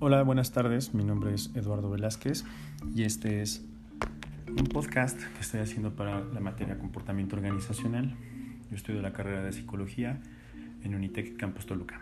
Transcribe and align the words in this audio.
Hola, 0.00 0.22
buenas 0.22 0.52
tardes. 0.52 0.94
Mi 0.94 1.04
nombre 1.04 1.34
es 1.34 1.50
Eduardo 1.54 1.90
Velázquez 1.90 2.44
y 2.94 3.02
este 3.02 3.42
es 3.42 3.62
un 4.48 4.64
podcast 4.68 5.20
que 5.20 5.40
estoy 5.40 5.60
haciendo 5.60 5.96
para 5.96 6.24
la 6.24 6.40
materia 6.40 6.78
comportamiento 6.78 7.36
organizacional. 7.36 8.14
Yo 8.70 8.76
estudio 8.76 9.02
la 9.02 9.12
carrera 9.12 9.42
de 9.42 9.52
psicología 9.52 10.22
en 10.82 10.94
Unitec 10.94 11.36
Campus 11.36 11.66
Toluca. 11.66 12.00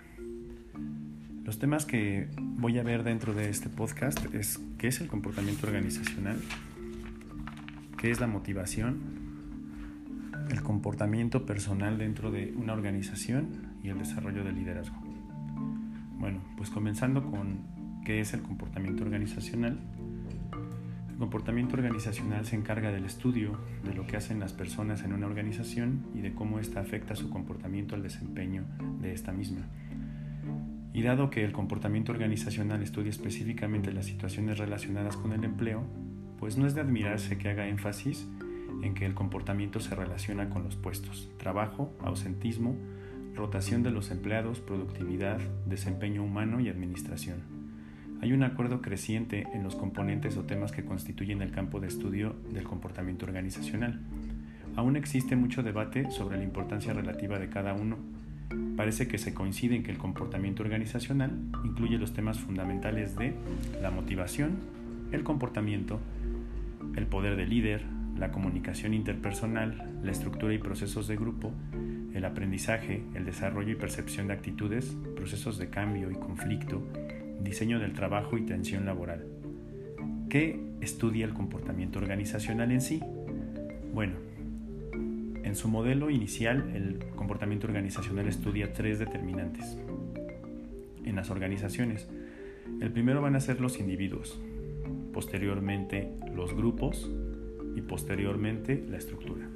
Los 1.45 1.59
temas 1.59 1.85
que 1.85 2.29
voy 2.39 2.79
a 2.79 2.85
ver 2.85 3.03
dentro 3.03 3.35
de 3.35 3.51
este 3.51 3.69
podcast 3.71 4.25
es 4.35 4.61
qué 4.79 4.87
es 4.87 5.01
el 5.01 5.09
comportamiento 5.09 5.67
organizacional, 5.67 6.41
qué 7.99 8.13
es 8.13 8.21
la 8.21 8.29
motivación, 8.29 9.26
el 10.51 10.63
comportamiento 10.63 11.47
personal 11.47 11.99
dentro 11.99 12.31
de 12.31 12.55
una 12.57 12.73
organización 12.73 13.79
y 13.83 13.89
el 13.89 13.99
desarrollo 13.99 14.45
del 14.45 14.57
liderazgo. 14.57 14.97
Bueno, 16.19 16.41
pues 16.57 16.71
comenzando 16.71 17.25
con 17.31 17.77
¿Qué 18.07 18.21
es 18.21 18.33
el 18.35 18.43
comportamiento 18.43 19.03
organizacional? 19.03 19.81
El 21.11 21.17
comportamiento 21.17 21.75
organizacional 21.75 22.47
se 22.47 22.55
encarga 22.55 22.93
del 22.93 23.05
estudio 23.05 23.59
de 23.83 23.95
lo 23.95 24.07
que 24.07 24.17
hacen 24.17 24.39
las 24.39 24.53
personas 24.53 25.03
en 25.03 25.13
una 25.13 25.27
organización 25.27 26.07
y 26.15 26.21
de 26.21 26.33
cómo 26.33 26.61
ésta 26.61 26.79
afecta 26.79 27.17
su 27.17 27.31
comportamiento 27.31 27.97
al 27.97 28.05
desempeño 28.05 28.63
de 29.01 29.13
esta 29.13 29.33
misma. 29.33 29.63
Y 30.93 31.03
dado 31.03 31.29
que 31.31 31.45
el 31.45 31.51
comportamiento 31.51 32.13
organizacional 32.13 32.81
estudia 32.81 33.11
específicamente 33.11 33.91
las 33.91 34.07
situaciones 34.07 34.59
relacionadas 34.59 35.17
con 35.17 35.33
el 35.33 35.43
empleo, 35.43 35.83
pues 36.39 36.57
no 36.57 36.69
es 36.69 36.77
de 36.77 36.83
admirarse 36.83 37.39
que 37.39 37.49
haga 37.49 37.67
énfasis 37.67 38.25
en 38.87 38.95
que 38.95 39.05
el 39.05 39.15
comportamiento 39.15 39.81
se 39.81 39.95
relaciona 39.95 40.49
con 40.49 40.65
los 40.65 40.77
puestos, 40.77 41.29
trabajo, 41.37 41.93
ausentismo, 42.01 42.77
rotación 43.35 43.83
de 43.83 43.91
los 43.91 44.11
empleados, 44.11 44.61
productividad, 44.61 45.39
desempeño 45.67 46.23
humano 46.23 46.61
y 46.61 46.69
administración. 46.69 47.43
Hay 48.23 48.33
un 48.33 48.43
acuerdo 48.43 48.81
creciente 48.81 49.47
en 49.53 49.63
los 49.63 49.77
componentes 49.77 50.37
o 50.39 50.45
temas 50.45 50.73
que 50.73 50.85
constituyen 50.85 51.43
el 51.43 51.51
campo 51.51 51.81
de 51.81 51.89
estudio 51.89 52.35
del 52.51 52.65
comportamiento 52.65 53.27
organizacional. 53.27 54.01
Aún 54.75 54.97
existe 54.97 55.37
mucho 55.37 55.63
debate 55.63 56.11
sobre 56.11 56.39
la 56.39 56.45
importancia 56.45 56.95
relativa 56.95 57.39
de 57.39 57.51
cada 57.51 57.75
uno. 57.75 57.99
Parece 58.77 59.09
que 59.09 59.19
se 59.19 59.35
coincide 59.35 59.77
en 59.77 59.83
que 59.83 59.91
el 59.91 59.99
comportamiento 59.99 60.63
organizacional 60.63 61.33
incluye 61.65 61.99
los 61.99 62.15
temas 62.15 62.39
fundamentales 62.39 63.17
de 63.17 63.35
la 63.83 63.91
motivación, 63.91 64.57
el 65.13 65.25
comportamiento, 65.25 66.01
el 66.95 67.07
poder 67.07 67.37
del 67.37 67.51
líder, 67.51 67.96
la 68.19 68.31
comunicación 68.31 68.95
interpersonal, 68.95 70.01
la 70.03 70.11
estructura 70.11 70.55
y 70.55 70.59
procesos 70.59 71.07
de 71.09 71.17
grupo, 71.17 71.53
el 72.15 72.25
aprendizaje, 72.25 73.03
el 73.15 73.25
desarrollo 73.25 73.73
y 73.73 73.77
percepción 73.77 74.29
de 74.29 74.35
actitudes, 74.35 74.97
procesos 75.15 75.59
de 75.59 75.69
cambio 75.69 76.11
y 76.11 76.15
conflicto, 76.15 76.83
diseño 77.43 77.79
del 77.79 77.93
trabajo 77.93 78.39
y 78.39 78.47
tensión 78.47 78.87
laboral. 78.87 79.27
¿Qué 80.31 80.59
estudia 80.81 81.27
el 81.27 81.35
comportamiento 81.35 81.99
organizacional 81.99 82.73
en 82.73 82.81
sí? 82.81 83.01
Bueno, 83.93 84.15
en 85.45 85.55
su 85.55 85.69
modelo 85.69 86.11
inicial 86.11 86.71
el 86.75 86.99
comportamiento 87.15 87.67
organizacional 87.67 88.27
estudia 88.27 88.73
tres 88.73 88.99
determinantes. 88.99 89.79
En 91.05 91.17
las 91.17 91.31
organizaciones, 91.31 92.09
el 92.81 92.91
primero 92.91 93.23
van 93.23 93.37
a 93.37 93.41
ser 93.41 93.61
los 93.61 93.79
individuos, 93.79 94.41
posteriormente 95.13 96.11
los 96.35 96.55
grupos 96.55 97.11
y 97.77 97.83
posteriormente 97.83 98.85
la 98.89 98.97
estructura 98.97 99.47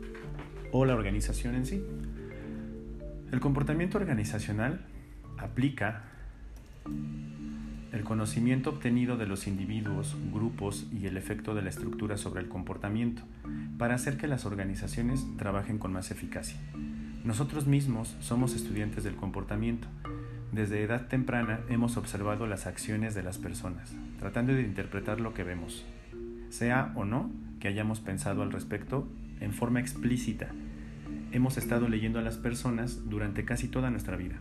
o 0.72 0.84
la 0.84 0.94
organización 0.94 1.56
en 1.56 1.66
sí. 1.66 1.82
El 3.32 3.40
comportamiento 3.40 3.98
organizacional 3.98 4.86
aplica 5.38 6.04
el 7.92 8.04
conocimiento 8.04 8.70
obtenido 8.70 9.16
de 9.16 9.26
los 9.26 9.46
individuos, 9.46 10.16
grupos 10.32 10.86
y 10.92 11.06
el 11.06 11.16
efecto 11.16 11.54
de 11.54 11.62
la 11.62 11.70
estructura 11.70 12.16
sobre 12.16 12.40
el 12.40 12.48
comportamiento, 12.48 13.22
para 13.78 13.94
hacer 13.94 14.16
que 14.16 14.28
las 14.28 14.46
organizaciones 14.46 15.26
trabajen 15.36 15.78
con 15.78 15.92
más 15.92 16.10
eficacia. 16.10 16.58
Nosotros 17.24 17.66
mismos 17.66 18.16
somos 18.20 18.54
estudiantes 18.54 19.04
del 19.04 19.16
comportamiento. 19.16 19.88
Desde 20.52 20.82
edad 20.82 21.08
temprana 21.08 21.60
hemos 21.68 21.96
observado 21.96 22.46
las 22.46 22.66
acciones 22.66 23.14
de 23.14 23.22
las 23.22 23.38
personas, 23.38 23.94
tratando 24.18 24.52
de 24.52 24.62
interpretar 24.62 25.20
lo 25.20 25.34
que 25.34 25.44
vemos, 25.44 25.84
sea 26.48 26.92
o 26.96 27.04
no 27.04 27.30
que 27.60 27.68
hayamos 27.68 28.00
pensado 28.00 28.42
al 28.42 28.50
respecto 28.50 29.06
en 29.40 29.52
forma 29.52 29.80
explícita. 29.80 30.48
Hemos 31.32 31.58
estado 31.58 31.88
leyendo 31.88 32.18
a 32.18 32.22
las 32.22 32.38
personas 32.38 33.08
durante 33.08 33.44
casi 33.44 33.68
toda 33.68 33.90
nuestra 33.90 34.16
vida. 34.16 34.36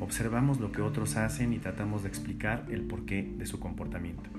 Observamos 0.00 0.58
lo 0.58 0.72
que 0.72 0.82
otros 0.82 1.16
hacen 1.16 1.52
y 1.52 1.58
tratamos 1.58 2.02
de 2.02 2.08
explicar 2.08 2.64
el 2.70 2.82
porqué 2.82 3.22
de 3.36 3.46
su 3.46 3.60
comportamiento. 3.60 4.30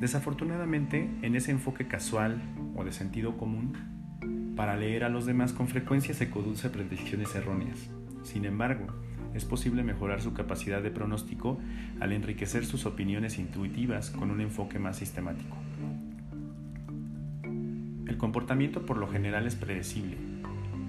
Desafortunadamente, 0.00 1.10
en 1.22 1.34
ese 1.34 1.50
enfoque 1.50 1.86
casual 1.86 2.40
o 2.76 2.84
de 2.84 2.92
sentido 2.92 3.36
común, 3.36 3.72
para 4.56 4.76
leer 4.76 5.04
a 5.04 5.08
los 5.08 5.26
demás 5.26 5.52
con 5.52 5.68
frecuencia 5.68 6.14
se 6.14 6.30
conduce 6.30 6.70
predicciones 6.70 7.34
erróneas. 7.34 7.90
Sin 8.22 8.44
embargo, 8.44 8.86
es 9.34 9.44
posible 9.44 9.82
mejorar 9.82 10.20
su 10.20 10.32
capacidad 10.32 10.82
de 10.82 10.90
pronóstico 10.90 11.58
al 12.00 12.12
enriquecer 12.12 12.66
sus 12.66 12.84
opiniones 12.84 13.38
intuitivas 13.38 14.10
con 14.10 14.30
un 14.30 14.40
enfoque 14.40 14.78
más 14.78 14.96
sistemático. 14.96 15.56
El 18.10 18.16
comportamiento 18.16 18.84
por 18.84 18.96
lo 18.96 19.06
general 19.06 19.46
es 19.46 19.54
predecible 19.54 20.16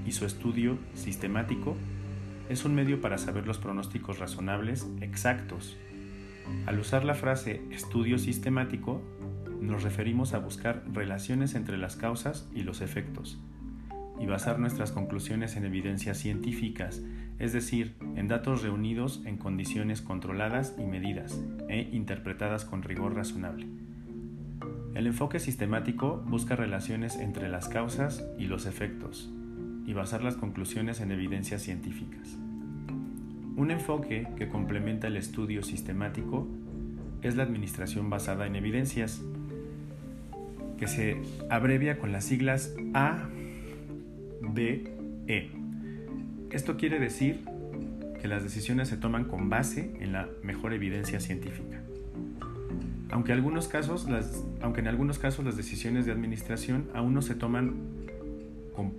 y 0.07 0.11
su 0.11 0.25
estudio 0.25 0.79
sistemático 0.95 1.77
es 2.49 2.65
un 2.65 2.73
medio 2.73 2.99
para 2.99 3.19
saber 3.19 3.45
los 3.45 3.59
pronósticos 3.59 4.17
razonables 4.17 4.87
exactos. 5.01 5.77
Al 6.65 6.79
usar 6.79 7.05
la 7.05 7.13
frase 7.13 7.61
estudio 7.69 8.17
sistemático, 8.17 9.03
nos 9.61 9.83
referimos 9.83 10.33
a 10.33 10.39
buscar 10.39 10.83
relaciones 10.91 11.53
entre 11.53 11.77
las 11.77 11.95
causas 11.95 12.49
y 12.55 12.63
los 12.63 12.81
efectos, 12.81 13.39
y 14.19 14.25
basar 14.25 14.57
nuestras 14.57 14.91
conclusiones 14.91 15.55
en 15.55 15.65
evidencias 15.65 16.17
científicas, 16.17 17.03
es 17.37 17.53
decir, 17.53 17.93
en 18.15 18.29
datos 18.29 18.63
reunidos 18.63 19.21
en 19.25 19.37
condiciones 19.37 20.01
controladas 20.01 20.73
y 20.79 20.85
medidas, 20.85 21.39
e 21.69 21.87
interpretadas 21.91 22.65
con 22.65 22.81
rigor 22.81 23.13
razonable. 23.13 23.67
El 24.93 25.07
enfoque 25.07 25.39
sistemático 25.39 26.21
busca 26.27 26.57
relaciones 26.57 27.15
entre 27.15 27.47
las 27.47 27.69
causas 27.69 28.25
y 28.37 28.47
los 28.47 28.65
efectos, 28.65 29.31
y 29.85 29.93
basar 29.93 30.21
las 30.21 30.35
conclusiones 30.35 30.99
en 30.99 31.11
evidencias 31.11 31.61
científicas. 31.61 32.37
Un 33.55 33.71
enfoque 33.71 34.27
que 34.37 34.49
complementa 34.49 35.07
el 35.07 35.15
estudio 35.15 35.63
sistemático 35.63 36.47
es 37.21 37.35
la 37.35 37.43
administración 37.43 38.09
basada 38.09 38.45
en 38.47 38.55
evidencias, 38.55 39.21
que 40.77 40.87
se 40.87 41.21
abrevia 41.49 41.97
con 41.97 42.11
las 42.11 42.25
siglas 42.25 42.73
A, 42.93 43.29
B, 44.41 44.93
E. 45.27 45.51
Esto 46.49 46.75
quiere 46.75 46.99
decir 46.99 47.45
que 48.21 48.27
las 48.27 48.43
decisiones 48.43 48.89
se 48.89 48.97
toman 48.97 49.25
con 49.25 49.49
base 49.49 49.95
en 49.99 50.11
la 50.11 50.27
mejor 50.43 50.73
evidencia 50.73 51.19
científica. 51.19 51.80
Aunque, 53.11 53.33
en 53.33 53.37
algunos 53.37 53.67
casos 53.67 54.07
las 54.07 55.57
decisiones 55.57 56.05
de 56.05 56.11
administración 56.11 56.89
aún 56.93 57.13
no 57.13 57.21
se 57.21 57.35
toman 57.35 57.75
con 58.75 58.93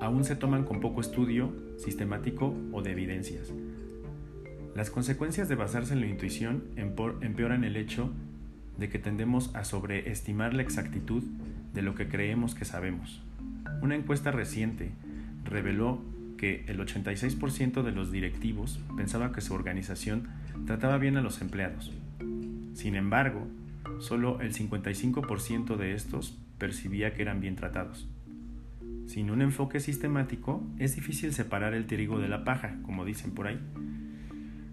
aún 0.00 0.24
se 0.24 0.34
toman 0.34 0.64
con 0.64 0.80
poco 0.80 1.00
estudio 1.00 1.52
sistemático 1.78 2.54
o 2.72 2.82
de 2.82 2.92
evidencias. 2.92 3.52
Las 4.74 4.90
consecuencias 4.90 5.48
de 5.48 5.56
basarse 5.56 5.92
en 5.92 6.00
la 6.00 6.06
intuición 6.06 6.64
empeoran 6.76 7.64
el 7.64 7.76
hecho 7.76 8.10
de 8.78 8.88
que 8.88 8.98
tendemos 8.98 9.54
a 9.54 9.64
sobreestimar 9.64 10.54
la 10.54 10.62
exactitud 10.62 11.22
de 11.74 11.82
lo 11.82 11.94
que 11.94 12.08
creemos 12.08 12.54
que 12.54 12.64
sabemos. 12.64 13.22
Una 13.82 13.94
encuesta 13.94 14.30
reciente 14.30 14.92
reveló 15.44 16.00
que 16.38 16.64
el 16.66 16.80
86% 16.80 17.82
de 17.82 17.92
los 17.92 18.10
directivos 18.10 18.80
pensaba 18.96 19.32
que 19.32 19.42
su 19.42 19.52
organización 19.52 20.28
trataba 20.66 20.96
bien 20.96 21.18
a 21.18 21.20
los 21.20 21.42
empleados. 21.42 21.92
Sin 22.74 22.94
embargo, 22.94 23.46
solo 23.98 24.40
el 24.40 24.54
55% 24.54 25.76
de 25.76 25.94
estos 25.94 26.38
percibía 26.58 27.14
que 27.14 27.22
eran 27.22 27.40
bien 27.40 27.56
tratados. 27.56 28.08
Sin 29.06 29.30
un 29.30 29.42
enfoque 29.42 29.80
sistemático, 29.80 30.62
es 30.78 30.94
difícil 30.94 31.32
separar 31.32 31.74
el 31.74 31.86
trigo 31.86 32.20
de 32.20 32.28
la 32.28 32.44
paja, 32.44 32.78
como 32.82 33.04
dicen 33.04 33.32
por 33.32 33.48
ahí. 33.48 33.58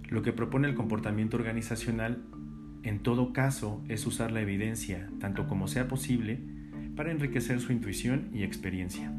Lo 0.10 0.22
que 0.22 0.32
propone 0.32 0.68
el 0.68 0.76
comportamiento 0.76 1.38
organizacional, 1.38 2.24
en 2.84 3.00
todo 3.00 3.34
caso, 3.34 3.84
es 3.88 4.06
usar 4.06 4.32
la 4.32 4.42
evidencia, 4.42 5.10
tanto 5.20 5.48
como 5.48 5.68
sea 5.68 5.88
posible, 5.88 6.40
para 6.96 7.12
enriquecer 7.12 7.60
su 7.60 7.72
intuición 7.72 8.30
y 8.34 8.44
experiencia. 8.44 9.12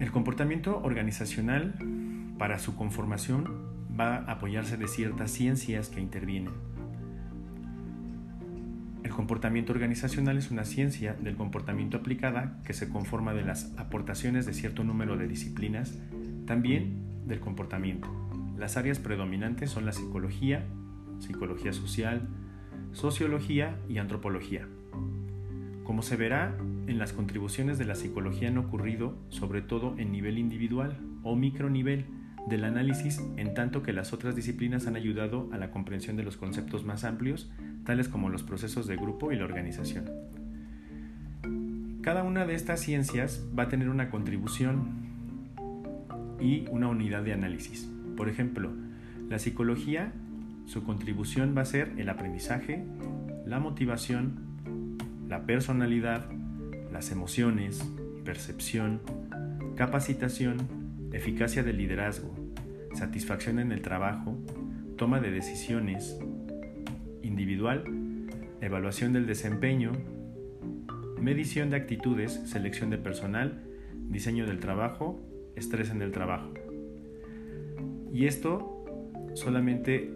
El 0.00 0.10
comportamiento 0.12 0.80
organizacional, 0.82 1.74
para 2.38 2.58
su 2.58 2.76
conformación, 2.76 3.67
va 3.98 4.16
a 4.16 4.32
apoyarse 4.32 4.76
de 4.76 4.88
ciertas 4.88 5.30
ciencias 5.30 5.88
que 5.88 6.00
intervienen 6.00 6.52
comportamiento 9.18 9.72
organizacional 9.72 10.38
es 10.38 10.52
una 10.52 10.64
ciencia 10.64 11.12
del 11.14 11.34
comportamiento 11.34 11.96
aplicada 11.96 12.60
que 12.64 12.72
se 12.72 12.88
conforma 12.88 13.34
de 13.34 13.42
las 13.42 13.76
aportaciones 13.76 14.46
de 14.46 14.54
cierto 14.54 14.84
número 14.84 15.16
de 15.16 15.26
disciplinas, 15.26 15.98
también 16.46 17.26
del 17.26 17.40
comportamiento. 17.40 18.08
Las 18.56 18.76
áreas 18.76 19.00
predominantes 19.00 19.70
son 19.70 19.86
la 19.86 19.92
psicología, 19.92 20.64
psicología 21.18 21.72
social, 21.72 22.28
sociología 22.92 23.76
y 23.88 23.98
antropología. 23.98 24.68
Como 25.82 26.02
se 26.02 26.14
verá, 26.14 26.56
en 26.86 27.00
las 27.00 27.12
contribuciones 27.12 27.76
de 27.76 27.86
la 27.86 27.96
psicología 27.96 28.50
han 28.50 28.58
ocurrido 28.58 29.18
sobre 29.30 29.62
todo 29.62 29.96
en 29.98 30.12
nivel 30.12 30.38
individual 30.38 30.96
o 31.24 31.34
micronivel 31.34 32.06
del 32.46 32.64
análisis, 32.64 33.20
en 33.36 33.54
tanto 33.54 33.82
que 33.82 33.92
las 33.92 34.12
otras 34.12 34.36
disciplinas 34.36 34.86
han 34.86 34.96
ayudado 34.96 35.48
a 35.52 35.58
la 35.58 35.70
comprensión 35.70 36.16
de 36.16 36.22
los 36.22 36.36
conceptos 36.36 36.84
más 36.84 37.04
amplios, 37.04 37.50
tales 37.84 38.08
como 38.08 38.28
los 38.28 38.42
procesos 38.42 38.86
de 38.86 38.96
grupo 38.96 39.32
y 39.32 39.36
la 39.36 39.44
organización. 39.44 40.10
Cada 42.02 42.22
una 42.22 42.46
de 42.46 42.54
estas 42.54 42.80
ciencias 42.80 43.44
va 43.58 43.64
a 43.64 43.68
tener 43.68 43.90
una 43.90 44.10
contribución 44.10 45.08
y 46.40 46.64
una 46.70 46.88
unidad 46.88 47.22
de 47.22 47.32
análisis. 47.32 47.90
Por 48.16 48.28
ejemplo, 48.28 48.70
la 49.28 49.38
psicología, 49.38 50.12
su 50.66 50.84
contribución 50.84 51.54
va 51.56 51.62
a 51.62 51.66
ser 51.66 51.92
el 51.98 52.08
aprendizaje, 52.08 52.84
la 53.46 53.58
motivación, 53.58 54.48
la 55.28 55.44
personalidad, 55.44 56.26
las 56.92 57.10
emociones, 57.10 57.84
percepción, 58.24 59.00
capacitación, 59.76 60.77
eficacia 61.12 61.62
del 61.62 61.78
liderazgo, 61.78 62.34
satisfacción 62.94 63.58
en 63.58 63.72
el 63.72 63.82
trabajo, 63.82 64.36
toma 64.96 65.20
de 65.20 65.30
decisiones 65.30 66.18
individual, 67.22 67.84
evaluación 68.60 69.12
del 69.12 69.26
desempeño, 69.26 69.92
medición 71.20 71.70
de 71.70 71.76
actitudes, 71.76 72.32
selección 72.46 72.90
de 72.90 72.98
personal, 72.98 73.62
diseño 74.08 74.46
del 74.46 74.60
trabajo, 74.60 75.20
estrés 75.56 75.90
en 75.90 76.02
el 76.02 76.12
trabajo. 76.12 76.52
Y 78.12 78.26
esto 78.26 78.84
solamente 79.34 80.10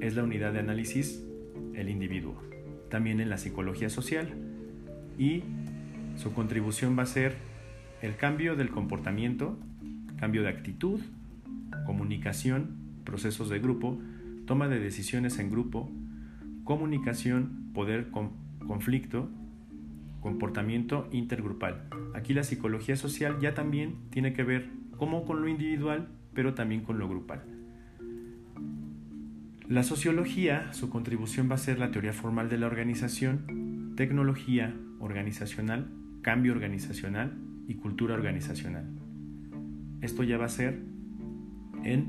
es 0.00 0.14
la 0.14 0.24
unidad 0.24 0.52
de 0.52 0.60
análisis 0.60 1.24
el 1.74 1.88
individuo, 1.88 2.36
también 2.90 3.20
en 3.20 3.30
la 3.30 3.38
psicología 3.38 3.88
social. 3.88 4.34
Y 5.18 5.42
su 6.16 6.32
contribución 6.32 6.98
va 6.98 7.02
a 7.04 7.06
ser 7.06 7.34
el 8.02 8.16
cambio 8.16 8.56
del 8.56 8.70
comportamiento, 8.70 9.58
cambio 10.16 10.42
de 10.42 10.48
actitud, 10.48 11.00
comunicación, 11.84 12.76
procesos 13.04 13.48
de 13.48 13.58
grupo, 13.58 13.98
toma 14.46 14.68
de 14.68 14.80
decisiones 14.80 15.38
en 15.38 15.50
grupo, 15.50 15.90
comunicación, 16.64 17.70
poder, 17.74 18.10
conflicto, 18.66 19.30
comportamiento 20.20 21.08
intergrupal. 21.12 21.88
Aquí 22.14 22.34
la 22.34 22.42
psicología 22.42 22.96
social 22.96 23.38
ya 23.40 23.54
también 23.54 23.96
tiene 24.10 24.32
que 24.32 24.42
ver 24.42 24.70
como 24.96 25.24
con 25.24 25.40
lo 25.40 25.48
individual, 25.48 26.08
pero 26.34 26.54
también 26.54 26.82
con 26.82 26.98
lo 26.98 27.08
grupal. 27.08 27.44
La 29.68 29.82
sociología, 29.82 30.72
su 30.72 30.90
contribución 30.90 31.50
va 31.50 31.56
a 31.56 31.58
ser 31.58 31.78
la 31.78 31.90
teoría 31.90 32.12
formal 32.12 32.48
de 32.48 32.58
la 32.58 32.66
organización, 32.66 33.94
tecnología 33.96 34.74
organizacional, 35.00 35.88
cambio 36.22 36.52
organizacional 36.52 37.36
y 37.66 37.74
cultura 37.74 38.14
organizacional. 38.14 38.95
Esto 40.00 40.22
ya 40.22 40.38
va 40.38 40.46
a 40.46 40.50
ser 40.50 40.82
en 41.84 42.08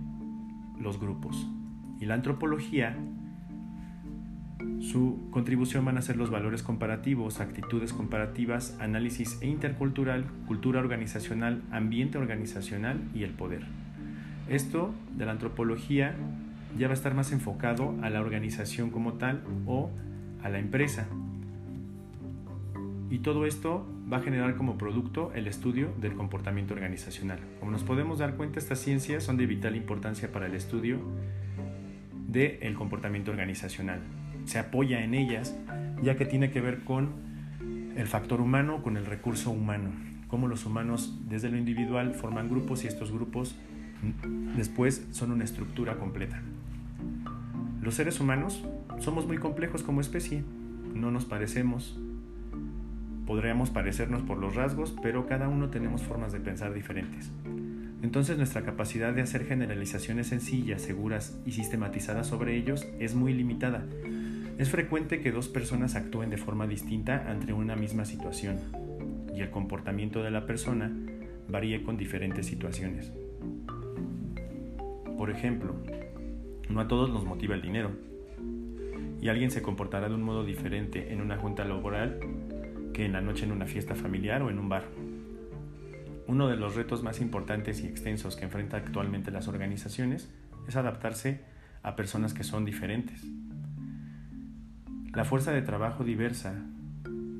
los 0.79 0.99
grupos. 0.99 1.47
Y 1.99 2.05
la 2.05 2.13
antropología, 2.13 2.95
su 4.79 5.27
contribución 5.31 5.85
van 5.85 5.97
a 5.97 6.01
ser 6.01 6.17
los 6.17 6.29
valores 6.29 6.63
comparativos, 6.63 7.39
actitudes 7.39 7.93
comparativas, 7.93 8.77
análisis 8.79 9.39
e 9.41 9.47
intercultural, 9.47 10.25
cultura 10.45 10.79
organizacional, 10.79 11.63
ambiente 11.71 12.17
organizacional 12.17 13.01
y 13.13 13.23
el 13.23 13.31
poder. 13.31 13.65
Esto 14.47 14.93
de 15.15 15.25
la 15.25 15.31
antropología 15.31 16.15
ya 16.77 16.87
va 16.87 16.93
a 16.93 16.95
estar 16.95 17.13
más 17.13 17.31
enfocado 17.31 17.95
a 18.01 18.09
la 18.09 18.21
organización 18.21 18.91
como 18.91 19.13
tal 19.13 19.43
o 19.65 19.89
a 20.43 20.49
la 20.49 20.59
empresa. 20.59 21.07
Y 23.09 23.19
todo 23.19 23.45
esto 23.45 23.85
va 24.11 24.17
a 24.17 24.21
generar 24.21 24.55
como 24.55 24.77
producto 24.77 25.31
el 25.33 25.47
estudio 25.47 25.93
del 25.99 26.13
comportamiento 26.13 26.73
organizacional. 26.73 27.39
Como 27.59 27.71
nos 27.71 27.83
podemos 27.83 28.19
dar 28.19 28.35
cuenta, 28.35 28.59
estas 28.59 28.79
ciencias 28.79 29.23
son 29.23 29.37
de 29.37 29.45
vital 29.45 29.75
importancia 29.75 30.31
para 30.31 30.47
el 30.47 30.55
estudio 30.55 30.99
del 32.27 32.75
comportamiento 32.75 33.31
organizacional. 33.31 34.01
Se 34.45 34.59
apoya 34.59 35.03
en 35.03 35.13
ellas 35.13 35.55
ya 36.01 36.15
que 36.15 36.25
tiene 36.25 36.51
que 36.51 36.61
ver 36.61 36.83
con 36.83 37.27
el 37.95 38.07
factor 38.07 38.41
humano, 38.41 38.83
con 38.83 38.97
el 38.97 39.05
recurso 39.05 39.51
humano, 39.51 39.89
cómo 40.27 40.47
los 40.47 40.65
humanos 40.65 41.17
desde 41.27 41.49
lo 41.49 41.57
individual 41.57 42.13
forman 42.13 42.49
grupos 42.49 42.83
y 42.83 42.87
estos 42.87 43.11
grupos 43.11 43.55
después 44.55 45.07
son 45.11 45.31
una 45.31 45.43
estructura 45.43 45.95
completa. 45.95 46.41
Los 47.81 47.95
seres 47.95 48.19
humanos 48.19 48.63
somos 48.99 49.25
muy 49.25 49.37
complejos 49.37 49.81
como 49.81 50.01
especie, 50.01 50.43
no 50.93 51.09
nos 51.09 51.25
parecemos, 51.25 51.97
podríamos 53.27 53.69
parecernos 53.69 54.23
por 54.23 54.37
los 54.37 54.55
rasgos, 54.55 54.95
pero 55.03 55.27
cada 55.27 55.49
uno 55.49 55.69
tenemos 55.69 56.01
formas 56.01 56.31
de 56.31 56.39
pensar 56.39 56.73
diferentes. 56.73 57.29
Entonces 58.01 58.37
nuestra 58.37 58.63
capacidad 58.63 59.13
de 59.13 59.21
hacer 59.21 59.45
generalizaciones 59.45 60.27
sencillas, 60.27 60.81
seguras 60.81 61.37
y 61.45 61.51
sistematizadas 61.51 62.27
sobre 62.27 62.55
ellos 62.55 62.87
es 62.99 63.15
muy 63.15 63.33
limitada. 63.33 63.85
Es 64.57 64.69
frecuente 64.69 65.19
que 65.19 65.31
dos 65.31 65.49
personas 65.49 65.95
actúen 65.95 66.29
de 66.29 66.37
forma 66.37 66.65
distinta 66.67 67.29
ante 67.29 67.53
una 67.53 67.75
misma 67.75 68.05
situación 68.05 68.57
y 69.35 69.41
el 69.41 69.51
comportamiento 69.51 70.23
de 70.23 70.31
la 70.31 70.45
persona 70.45 70.91
varíe 71.49 71.83
con 71.83 71.97
diferentes 71.97 72.45
situaciones. 72.45 73.11
Por 75.17 75.31
ejemplo, 75.31 75.75
no 76.69 76.79
a 76.79 76.87
todos 76.87 77.09
nos 77.09 77.25
motiva 77.25 77.55
el 77.55 77.61
dinero 77.61 77.91
y 79.21 79.29
alguien 79.29 79.51
se 79.51 79.61
comportará 79.61 80.07
de 80.07 80.15
un 80.15 80.23
modo 80.23 80.45
diferente 80.45 81.11
en 81.11 81.21
una 81.21 81.37
junta 81.37 81.65
laboral 81.65 82.19
que 82.97 83.05
en 83.05 83.13
la 83.13 83.21
noche 83.21 83.45
en 83.45 83.51
una 83.51 83.67
fiesta 83.67 83.93
familiar 83.93 84.41
o 84.41 84.49
en 84.49 84.57
un 84.57 84.69
bar. 84.69 84.85
Uno 86.25 86.47
de 86.47 86.55
los 86.55 86.73
retos 86.73 87.03
más 87.03 87.21
importantes 87.21 87.83
y 87.83 87.85
extensos 87.85 88.35
que 88.35 88.45
enfrentan 88.45 88.81
actualmente 88.81 89.29
las 89.29 89.47
organizaciones 89.47 90.33
es 90.67 90.75
adaptarse 90.75 91.41
a 91.83 91.95
personas 91.95 92.33
que 92.33 92.43
son 92.43 92.65
diferentes. 92.65 93.23
La 95.13 95.25
fuerza 95.25 95.51
de 95.51 95.61
trabajo 95.61 96.03
diversa 96.03 96.55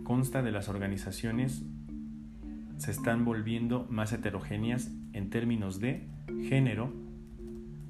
consta 0.03 0.43
de 0.43 0.51
las 0.51 0.69
organizaciones 0.69 1.63
se 2.77 2.91
están 2.91 3.25
volviendo 3.25 3.87
más 3.89 4.13
heterogéneas 4.13 4.91
en 5.13 5.31
términos 5.31 5.79
de 5.79 6.07
género, 6.47 6.93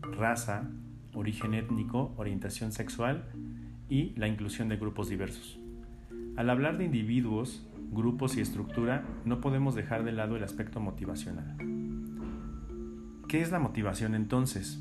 raza, 0.03 0.69
origen 1.13 1.53
étnico, 1.53 2.13
orientación 2.15 2.71
sexual 2.71 3.25
y 3.89 4.13
la 4.15 4.29
inclusión 4.29 4.69
de 4.69 4.77
grupos 4.77 5.09
diversos. 5.09 5.59
Al 6.37 6.51
hablar 6.51 6.77
de 6.77 6.85
individuos, 6.85 7.65
grupos 7.91 8.37
y 8.37 8.41
estructura, 8.41 9.03
no 9.25 9.41
podemos 9.41 9.73
dejar 9.73 10.03
de 10.03 10.11
lado 10.11 10.35
el 10.35 10.43
aspecto 10.43 10.79
motivacional. 10.79 11.57
¿Qué 13.27 13.41
es 13.41 13.51
la 13.51 13.57
motivación 13.57 14.13
entonces? 14.13 14.79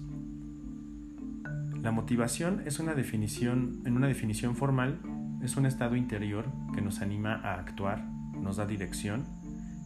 La 1.80 1.92
motivación 1.92 2.62
es 2.66 2.78
una 2.78 2.94
definición, 2.94 3.80
en 3.86 3.96
una 3.96 4.06
definición 4.06 4.54
formal, 4.54 5.00
es 5.42 5.56
un 5.56 5.64
estado 5.64 5.96
interior 5.96 6.44
que 6.74 6.82
nos 6.82 7.00
anima 7.00 7.36
a 7.36 7.54
actuar, 7.54 8.04
nos 8.34 8.58
da 8.58 8.66
dirección 8.66 9.24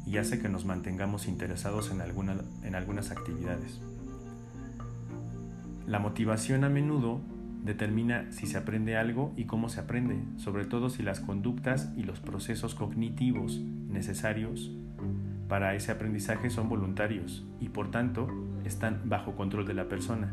y 0.07 0.17
hace 0.17 0.41
que 0.41 0.49
nos 0.49 0.65
mantengamos 0.65 1.29
interesados 1.29 1.93
en, 1.93 2.01
alguna, 2.01 2.35
en 2.65 2.75
algunas 2.75 3.13
actividades. 3.13 3.81
La 5.87 6.01
motivación 6.01 6.65
a 6.65 6.69
menudo 6.69 7.21
determina 7.65 8.31
si 8.33 8.47
se 8.47 8.59
aprende 8.59 8.97
algo 8.97 9.33
y 9.37 9.45
cómo 9.45 9.69
se 9.69 9.81
aprende, 9.81 10.19
sobre 10.37 10.65
todo 10.65 10.91
si 10.91 11.03
las 11.03 11.21
conductas 11.21 11.93
y 11.97 12.03
los 12.03 12.21
procesos 12.21 12.75
cognitivos 12.75 13.61
necesarios 13.89 14.71
para 15.49 15.75
ese 15.75 15.93
aprendizaje 15.93 16.49
son 16.49 16.69
voluntarios 16.69 17.45
y 17.61 17.69
por 17.71 17.91
tanto 17.91 18.29
están 18.65 19.03
bajo 19.07 19.35
control 19.35 19.67
de 19.67 19.75
la 19.75 19.89
persona. 19.89 20.33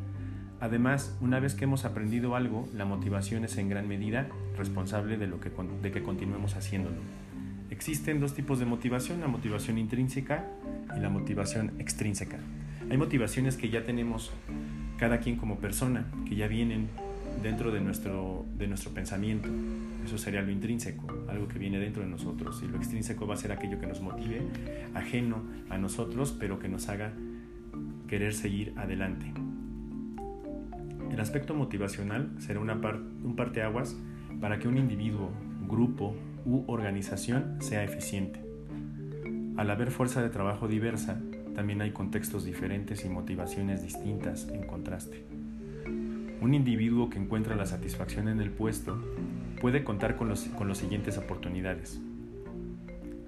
Además, 0.60 1.15
una 1.22 1.39
vez 1.39 1.53
que 1.53 1.65
hemos 1.65 1.86
aprendido 1.86 2.36
algo, 2.36 2.67
la 2.74 2.86
motivación 2.86 3.43
es 3.43 3.57
en 3.57 3.69
gran 3.69 3.88
medida 3.88 4.27
responsable 4.57 5.17
de, 5.17 5.27
lo 5.27 5.39
que, 5.39 5.51
de 5.81 5.91
que 5.91 6.01
continuemos 6.01 6.55
haciéndolo. 6.55 6.98
Existen 7.69 8.19
dos 8.19 8.34
tipos 8.34 8.60
de 8.60 8.65
motivación, 8.65 9.19
la 9.19 9.27
motivación 9.27 9.77
intrínseca 9.77 10.46
y 10.96 11.00
la 11.00 11.10
motivación 11.10 11.74
extrínseca. 11.79 12.38
Hay 12.89 12.98
motivaciones 12.98 13.57
que 13.57 13.69
ya 13.69 13.86
tenemos 13.86 14.31
cada 14.98 15.19
quien 15.19 15.36
como 15.36 15.60
persona, 15.60 16.05
que 16.27 16.36
ya 16.36 16.48
vienen 16.48 16.89
dentro 17.41 17.72
de 17.72 17.82
nuestro, 17.82 18.46
de 18.58 18.67
nuestro 18.67 18.91
pensamiento. 18.94 19.50
Eso 20.06 20.17
sería 20.17 20.41
lo 20.41 20.51
intrínseco, 20.51 21.25
algo 21.29 21.48
que 21.48 21.60
viene 21.60 21.79
dentro 21.79 22.03
de 22.03 22.10
nosotros. 22.10 22.62
Y 22.63 22.67
lo 22.67 22.77
extrínseco 22.77 23.27
va 23.27 23.34
a 23.36 23.38
ser 23.38 23.51
aquello 23.51 23.79
que 23.79 23.88
nos 23.88 24.01
motive, 24.01 24.41
ajeno 24.94 25.44
a 25.70 25.77
nosotros, 25.77 26.36
pero 26.39 26.60
que 26.60 26.70
nos 26.70 26.89
haga 26.89 27.13
querer 28.08 28.34
seguir 28.34 28.74
adelante. 28.77 29.32
El 31.12 31.20
aspecto 31.20 31.53
motivacional 31.53 32.32
será 32.39 32.60
una 32.60 32.74
un 32.75 33.36
parteaguas 33.36 33.98
para 34.39 34.60
que 34.60 34.67
un 34.67 34.77
individuo, 34.77 35.32
grupo 35.67 36.15
u 36.46 36.63
organización 36.67 37.58
sea 37.60 37.84
eficiente. 37.84 38.39
Al 39.58 39.72
haber 39.72 39.91
fuerza 39.91 40.22
de 40.22 40.29
trabajo 40.29 40.67
diversa, 40.67 41.20
también 41.56 41.82
hay 41.82 41.91
contextos 41.91 42.46
diferentes 42.46 43.03
y 43.03 43.10
motivaciones 43.10 43.82
distintas 43.82 44.48
en 44.50 44.67
contraste. 44.67 45.37
Un 46.39 46.53
individuo 46.53 47.10
que 47.10 47.17
encuentra 47.17 47.56
la 47.56 47.65
satisfacción 47.65 48.27
en 48.27 48.39
el 48.39 48.51
puesto 48.51 49.01
puede 49.60 49.84
contar 49.84 50.15
con 50.15 50.29
los, 50.29 50.44
con 50.46 50.67
las 50.67 50.77
siguientes 50.77 51.17
oportunidades. 51.17 52.00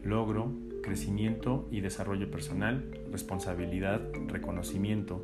Logro, 0.03 0.53
crecimiento 0.83 1.67
y 1.71 1.81
desarrollo 1.81 2.29
personal, 2.29 2.85
responsabilidad, 3.11 4.01
reconocimiento, 4.27 5.23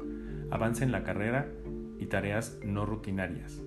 avance 0.50 0.84
en 0.84 0.92
la 0.92 1.04
carrera 1.04 1.48
y 2.00 2.08
tareas 2.08 2.60
no 2.63 2.86
rutinarias. 2.86 3.62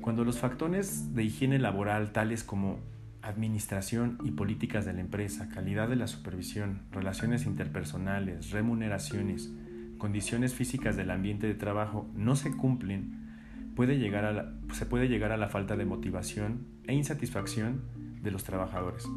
Cuando 0.00 0.24
los 0.24 0.38
factores 0.38 1.14
de 1.14 1.22
higiene 1.22 1.60
laboral 1.60 2.12
tales 2.12 2.42
como 2.42 2.80
administración 3.22 4.18
y 4.24 4.32
políticas 4.32 4.84
de 4.84 4.94
la 4.94 5.00
empresa, 5.00 5.48
calidad 5.48 5.88
de 5.88 5.94
la 5.94 6.08
supervisión, 6.08 6.82
relaciones 6.90 7.46
interpersonales, 7.46 8.50
remuneraciones, 8.50 9.52
condiciones 10.02 10.52
físicas 10.52 10.96
del 10.96 11.12
ambiente 11.12 11.46
de 11.46 11.54
trabajo 11.54 12.10
no 12.16 12.34
se 12.34 12.50
cumplen, 12.56 13.20
puede 13.76 14.00
llegar 14.00 14.24
a 14.24 14.52
se 14.74 14.84
puede 14.84 15.06
llegar 15.06 15.30
a 15.30 15.36
la 15.36 15.48
falta 15.48 15.76
de 15.76 15.84
motivación 15.84 16.66
e 16.88 16.94
insatisfacción 16.94 17.82
de 18.20 18.32
los 18.32 18.42
trabajadores, 18.42 19.08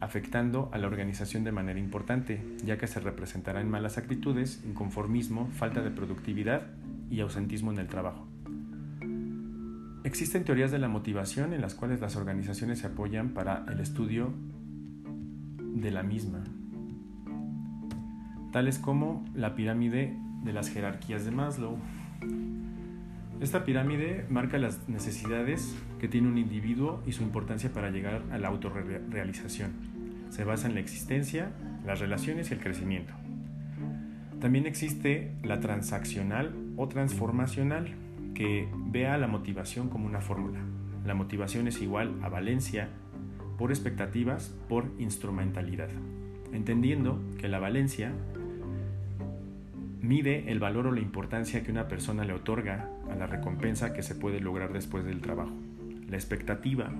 afectando 0.00 0.70
a 0.72 0.78
la 0.78 0.86
organización 0.86 1.44
de 1.44 1.52
manera 1.52 1.78
importante, 1.78 2.42
ya 2.64 2.78
que 2.78 2.86
se 2.86 3.00
representará 3.00 3.60
en 3.60 3.68
malas 3.68 3.98
actitudes, 3.98 4.64
inconformismo, 4.66 5.48
falta 5.48 5.82
de 5.82 5.90
productividad 5.90 6.68
y 7.10 7.20
ausentismo 7.20 7.70
en 7.70 7.78
el 7.78 7.88
trabajo. 7.88 8.26
Existen 10.04 10.44
teorías 10.44 10.70
de 10.70 10.78
la 10.78 10.88
motivación 10.88 11.52
en 11.52 11.60
las 11.60 11.74
cuales 11.74 12.00
las 12.00 12.16
organizaciones 12.16 12.78
se 12.78 12.86
apoyan 12.86 13.34
para 13.34 13.66
el 13.70 13.78
estudio 13.78 14.32
de 15.58 15.90
la 15.90 16.02
misma, 16.02 16.44
tales 18.52 18.78
como 18.78 19.24
la 19.34 19.54
pirámide 19.54 20.16
de 20.44 20.52
las 20.52 20.70
jerarquías 20.70 21.24
de 21.24 21.30
Maslow. 21.30 21.76
Esta 23.40 23.64
pirámide 23.64 24.24
marca 24.28 24.58
las 24.58 24.88
necesidades 24.88 25.76
que 26.00 26.08
tiene 26.08 26.28
un 26.28 26.38
individuo 26.38 27.02
y 27.06 27.12
su 27.12 27.22
importancia 27.22 27.72
para 27.72 27.90
llegar 27.90 28.22
a 28.32 28.38
la 28.38 28.48
autorrealización. 28.48 29.72
Se 30.30 30.44
basa 30.44 30.66
en 30.66 30.74
la 30.74 30.80
existencia, 30.80 31.52
las 31.86 32.00
relaciones 32.00 32.50
y 32.50 32.54
el 32.54 32.60
crecimiento. 32.60 33.14
También 34.40 34.66
existe 34.66 35.32
la 35.42 35.60
transaccional 35.60 36.54
o 36.76 36.88
transformacional, 36.88 37.94
que 38.34 38.68
vea 38.76 39.18
la 39.18 39.26
motivación 39.26 39.88
como 39.88 40.06
una 40.06 40.20
fórmula. 40.20 40.60
La 41.04 41.14
motivación 41.14 41.66
es 41.66 41.80
igual 41.82 42.14
a 42.22 42.28
valencia 42.28 42.88
por 43.56 43.70
expectativas 43.70 44.54
por 44.68 44.92
instrumentalidad, 44.98 45.88
entendiendo 46.52 47.20
que 47.38 47.48
la 47.48 47.58
valencia 47.58 48.12
mide 50.00 50.50
el 50.50 50.60
valor 50.60 50.86
o 50.86 50.92
la 50.92 51.00
importancia 51.00 51.62
que 51.62 51.70
una 51.70 51.88
persona 51.88 52.24
le 52.24 52.32
otorga 52.32 52.88
a 53.10 53.14
la 53.14 53.26
recompensa 53.26 53.92
que 53.92 54.02
se 54.02 54.14
puede 54.14 54.40
lograr 54.40 54.72
después 54.72 55.04
del 55.04 55.20
trabajo. 55.20 55.54
La 56.08 56.16
expectativa 56.16 56.90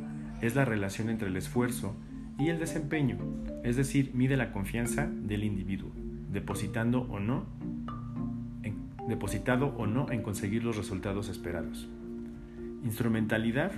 es 0.40 0.54
la 0.54 0.64
relación 0.64 1.08
entre 1.08 1.28
el 1.28 1.36
esfuerzo 1.36 1.96
y 2.38 2.48
el 2.48 2.58
desempeño, 2.58 3.18
es 3.64 3.76
decir, 3.76 4.12
mide 4.14 4.36
la 4.36 4.52
confianza 4.52 5.06
del 5.06 5.44
individuo, 5.44 5.90
depositando 6.30 7.02
o 7.02 7.18
no 7.18 7.46
depositado 9.08 9.74
o 9.78 9.86
no 9.86 10.10
en 10.12 10.22
conseguir 10.22 10.62
los 10.62 10.76
resultados 10.76 11.28
esperados. 11.28 11.88
Instrumentalidad. 12.84 13.72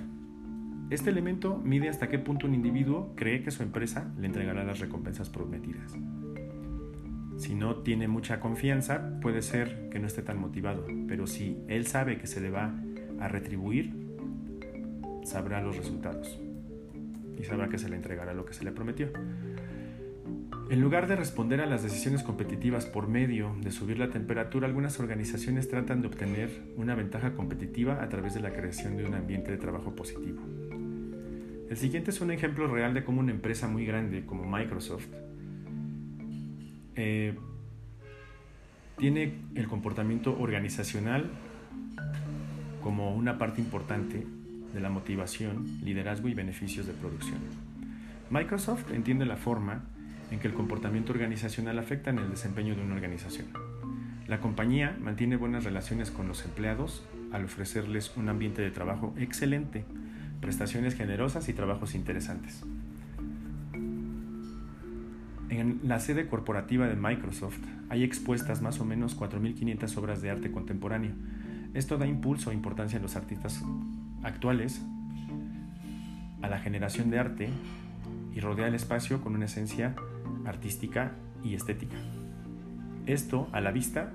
Este 0.90 1.08
elemento 1.08 1.56
mide 1.64 1.88
hasta 1.88 2.08
qué 2.08 2.18
punto 2.18 2.48
un 2.48 2.54
individuo 2.54 3.12
cree 3.14 3.42
que 3.42 3.52
su 3.52 3.62
empresa 3.62 4.12
le 4.18 4.26
entregará 4.26 4.64
las 4.64 4.80
recompensas 4.80 5.30
prometidas. 5.30 5.96
Si 7.40 7.54
no 7.54 7.76
tiene 7.76 8.06
mucha 8.06 8.38
confianza, 8.38 9.18
puede 9.22 9.40
ser 9.40 9.88
que 9.88 9.98
no 9.98 10.06
esté 10.06 10.20
tan 10.20 10.38
motivado, 10.38 10.86
pero 11.08 11.26
si 11.26 11.56
él 11.68 11.86
sabe 11.86 12.18
que 12.18 12.26
se 12.26 12.38
le 12.38 12.50
va 12.50 12.74
a 13.18 13.28
retribuir, 13.28 13.94
sabrá 15.24 15.62
los 15.62 15.74
resultados 15.74 16.38
y 17.38 17.44
sabrá 17.44 17.70
que 17.70 17.78
se 17.78 17.88
le 17.88 17.96
entregará 17.96 18.34
lo 18.34 18.44
que 18.44 18.52
se 18.52 18.62
le 18.62 18.72
prometió. 18.72 19.08
En 20.68 20.82
lugar 20.82 21.06
de 21.06 21.16
responder 21.16 21.62
a 21.62 21.66
las 21.66 21.82
decisiones 21.82 22.22
competitivas 22.22 22.84
por 22.84 23.08
medio 23.08 23.56
de 23.62 23.70
subir 23.70 23.98
la 23.98 24.10
temperatura, 24.10 24.66
algunas 24.66 25.00
organizaciones 25.00 25.66
tratan 25.66 26.02
de 26.02 26.08
obtener 26.08 26.50
una 26.76 26.94
ventaja 26.94 27.32
competitiva 27.32 28.02
a 28.02 28.10
través 28.10 28.34
de 28.34 28.40
la 28.40 28.52
creación 28.52 28.98
de 28.98 29.06
un 29.06 29.14
ambiente 29.14 29.50
de 29.50 29.56
trabajo 29.56 29.96
positivo. 29.96 30.42
El 31.70 31.76
siguiente 31.78 32.10
es 32.10 32.20
un 32.20 32.32
ejemplo 32.32 32.66
real 32.66 32.92
de 32.92 33.02
cómo 33.02 33.20
una 33.20 33.32
empresa 33.32 33.66
muy 33.66 33.86
grande 33.86 34.26
como 34.26 34.44
Microsoft 34.44 35.08
eh, 36.96 37.36
tiene 38.96 39.34
el 39.54 39.66
comportamiento 39.66 40.38
organizacional 40.38 41.30
como 42.82 43.14
una 43.14 43.38
parte 43.38 43.60
importante 43.60 44.26
de 44.72 44.80
la 44.80 44.90
motivación, 44.90 45.80
liderazgo 45.82 46.28
y 46.28 46.34
beneficios 46.34 46.86
de 46.86 46.92
producción. 46.92 47.38
Microsoft 48.30 48.92
entiende 48.92 49.26
la 49.26 49.36
forma 49.36 49.84
en 50.30 50.38
que 50.38 50.48
el 50.48 50.54
comportamiento 50.54 51.12
organizacional 51.12 51.78
afecta 51.78 52.10
en 52.10 52.18
el 52.18 52.30
desempeño 52.30 52.76
de 52.76 52.82
una 52.82 52.94
organización. 52.94 53.48
La 54.28 54.38
compañía 54.38 54.96
mantiene 55.00 55.36
buenas 55.36 55.64
relaciones 55.64 56.10
con 56.10 56.28
los 56.28 56.44
empleados 56.44 57.04
al 57.32 57.44
ofrecerles 57.44 58.12
un 58.16 58.28
ambiente 58.28 58.62
de 58.62 58.70
trabajo 58.70 59.12
excelente, 59.18 59.84
prestaciones 60.40 60.94
generosas 60.94 61.48
y 61.48 61.52
trabajos 61.52 61.94
interesantes. 61.94 62.62
En 65.50 65.80
la 65.82 65.98
sede 65.98 66.28
corporativa 66.28 66.86
de 66.86 66.94
Microsoft 66.94 67.58
hay 67.88 68.04
expuestas 68.04 68.62
más 68.62 68.78
o 68.78 68.84
menos 68.84 69.18
4.500 69.18 69.96
obras 69.96 70.22
de 70.22 70.30
arte 70.30 70.52
contemporáneo. 70.52 71.10
Esto 71.74 71.98
da 71.98 72.06
impulso 72.06 72.52
e 72.52 72.54
importancia 72.54 73.00
a 73.00 73.02
los 73.02 73.16
artistas 73.16 73.60
actuales, 74.22 74.80
a 76.40 76.48
la 76.48 76.60
generación 76.60 77.10
de 77.10 77.18
arte 77.18 77.48
y 78.32 78.38
rodea 78.38 78.68
el 78.68 78.76
espacio 78.76 79.20
con 79.20 79.34
una 79.34 79.46
esencia 79.46 79.96
artística 80.46 81.12
y 81.42 81.54
estética. 81.54 81.96
Esto, 83.06 83.48
a 83.50 83.60
la 83.60 83.72
vista, 83.72 84.12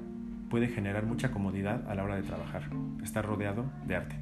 puede 0.49 0.69
generar 0.69 1.05
mucha 1.05 1.31
comodidad 1.31 1.89
a 1.89 1.95
la 1.95 2.05
hora 2.05 2.15
de 2.15 2.23
trabajar, 2.23 2.69
estar 3.03 3.25
rodeado 3.25 3.65
de 3.85 3.97
arte. 3.97 4.15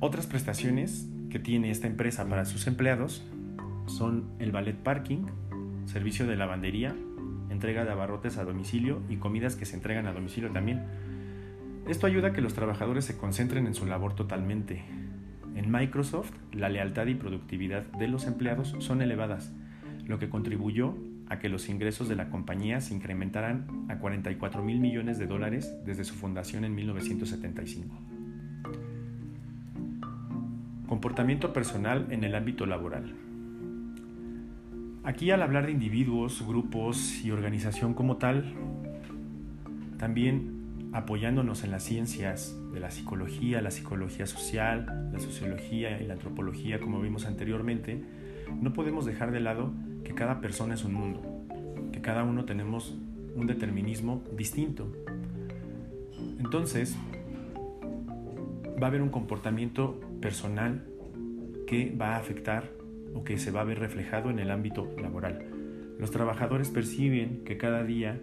Otras 0.00 0.26
prestaciones 0.26 1.06
que 1.28 1.38
tiene 1.38 1.70
esta 1.70 1.86
empresa 1.86 2.26
para 2.26 2.46
sus 2.46 2.66
empleados 2.66 3.22
son 3.86 4.30
el 4.38 4.52
ballet 4.52 4.76
parking, 4.76 5.26
servicio 5.86 6.26
de 6.26 6.36
lavandería, 6.36 6.94
entrega 7.50 7.84
de 7.84 7.92
abarrotes 7.92 8.38
a 8.38 8.44
domicilio 8.44 9.02
y 9.08 9.16
comidas 9.16 9.56
que 9.56 9.66
se 9.66 9.76
entregan 9.76 10.06
a 10.06 10.12
domicilio 10.12 10.50
también. 10.50 10.82
Esto 11.88 12.06
ayuda 12.06 12.28
a 12.28 12.32
que 12.32 12.40
los 12.40 12.54
trabajadores 12.54 13.04
se 13.04 13.16
concentren 13.16 13.66
en 13.66 13.74
su 13.74 13.86
labor 13.86 14.14
totalmente. 14.14 14.84
En 15.54 15.70
Microsoft, 15.70 16.32
la 16.52 16.68
lealtad 16.68 17.06
y 17.06 17.14
productividad 17.14 17.84
de 17.92 18.08
los 18.08 18.26
empleados 18.26 18.74
son 18.78 19.02
elevadas 19.02 19.52
lo 20.06 20.18
que 20.18 20.28
contribuyó 20.28 20.94
a 21.28 21.38
que 21.38 21.48
los 21.48 21.68
ingresos 21.68 22.08
de 22.08 22.16
la 22.16 22.28
compañía 22.28 22.80
se 22.80 22.94
incrementaran 22.94 23.86
a 23.88 23.98
44 23.98 24.62
mil 24.62 24.80
millones 24.80 25.18
de 25.18 25.26
dólares 25.26 25.74
desde 25.84 26.04
su 26.04 26.14
fundación 26.14 26.64
en 26.64 26.74
1975. 26.74 27.96
Comportamiento 30.86 31.52
personal 31.52 32.08
en 32.10 32.24
el 32.24 32.34
ámbito 32.34 32.66
laboral. 32.66 33.14
Aquí 35.04 35.32
al 35.32 35.42
hablar 35.42 35.66
de 35.66 35.72
individuos, 35.72 36.46
grupos 36.46 37.24
y 37.24 37.32
organización 37.32 37.92
como 37.92 38.18
tal, 38.18 38.54
también 39.98 40.90
apoyándonos 40.92 41.64
en 41.64 41.72
las 41.72 41.82
ciencias 41.82 42.56
de 42.72 42.78
la 42.78 42.92
psicología, 42.92 43.60
la 43.60 43.72
psicología 43.72 44.26
social, 44.26 45.10
la 45.12 45.18
sociología 45.18 46.00
y 46.00 46.06
la 46.06 46.14
antropología, 46.14 46.78
como 46.78 47.00
vimos 47.00 47.26
anteriormente, 47.26 48.00
no 48.60 48.72
podemos 48.72 49.04
dejar 49.04 49.32
de 49.32 49.40
lado 49.40 49.72
que 50.04 50.14
cada 50.14 50.40
persona 50.40 50.74
es 50.74 50.84
un 50.84 50.94
mundo, 50.94 51.20
que 51.90 52.00
cada 52.00 52.22
uno 52.22 52.44
tenemos 52.44 52.96
un 53.34 53.48
determinismo 53.48 54.22
distinto. 54.36 54.86
Entonces, 56.38 56.96
va 58.80 58.86
a 58.86 58.86
haber 58.86 59.02
un 59.02 59.08
comportamiento 59.08 59.98
personal 60.20 60.86
que 61.66 61.92
va 61.92 62.14
a 62.14 62.18
afectar 62.18 62.81
o 63.14 63.24
que 63.24 63.38
se 63.38 63.50
va 63.50 63.60
a 63.60 63.64
ver 63.64 63.78
reflejado 63.78 64.30
en 64.30 64.38
el 64.38 64.50
ámbito 64.50 64.94
laboral. 65.00 65.46
Los 65.98 66.10
trabajadores 66.10 66.70
perciben 66.70 67.44
que 67.44 67.58
cada 67.58 67.84
día 67.84 68.20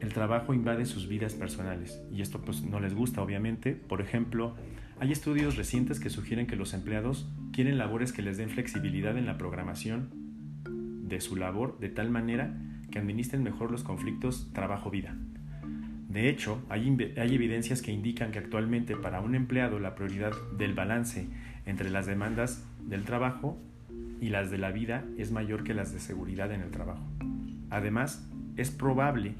el 0.00 0.12
trabajo 0.12 0.54
invade 0.54 0.84
sus 0.84 1.08
vidas 1.08 1.34
personales 1.34 2.02
y 2.12 2.22
esto 2.22 2.40
pues 2.40 2.62
no 2.62 2.80
les 2.80 2.94
gusta 2.94 3.22
obviamente. 3.22 3.72
Por 3.72 4.00
ejemplo, 4.00 4.54
hay 5.00 5.12
estudios 5.12 5.56
recientes 5.56 6.00
que 6.00 6.10
sugieren 6.10 6.46
que 6.46 6.56
los 6.56 6.74
empleados 6.74 7.28
quieren 7.52 7.78
labores 7.78 8.12
que 8.12 8.22
les 8.22 8.36
den 8.36 8.50
flexibilidad 8.50 9.16
en 9.16 9.26
la 9.26 9.38
programación 9.38 10.10
de 11.08 11.20
su 11.20 11.36
labor 11.36 11.78
de 11.78 11.88
tal 11.88 12.10
manera 12.10 12.56
que 12.90 12.98
administren 12.98 13.42
mejor 13.42 13.70
los 13.70 13.82
conflictos 13.82 14.50
trabajo-vida. 14.52 15.16
De 16.08 16.28
hecho, 16.28 16.62
hay, 16.68 16.96
hay, 17.18 17.34
evidencias 17.34 17.82
que 17.82 17.92
indican 17.92 18.32
que 18.32 18.38
actualmente 18.38 18.96
para 18.96 19.20
un 19.20 19.34
empleado 19.34 19.78
la 19.78 19.94
prioridad 19.94 20.32
del 20.56 20.72
balance 20.72 21.28
entre 21.66 21.90
las 21.90 22.06
demandas 22.06 22.64
del 22.80 23.04
trabajo 23.04 23.58
y 24.20 24.28
las 24.28 24.50
de 24.50 24.58
la 24.58 24.70
vida 24.70 25.04
es 25.18 25.30
mayor 25.30 25.64
que 25.64 25.74
las 25.74 25.92
de 25.92 26.00
seguridad 26.00 26.52
en 26.52 26.60
el 26.60 26.70
trabajo. 26.70 27.04
Además, 27.70 28.28
es 28.56 28.70
probable 28.70 29.34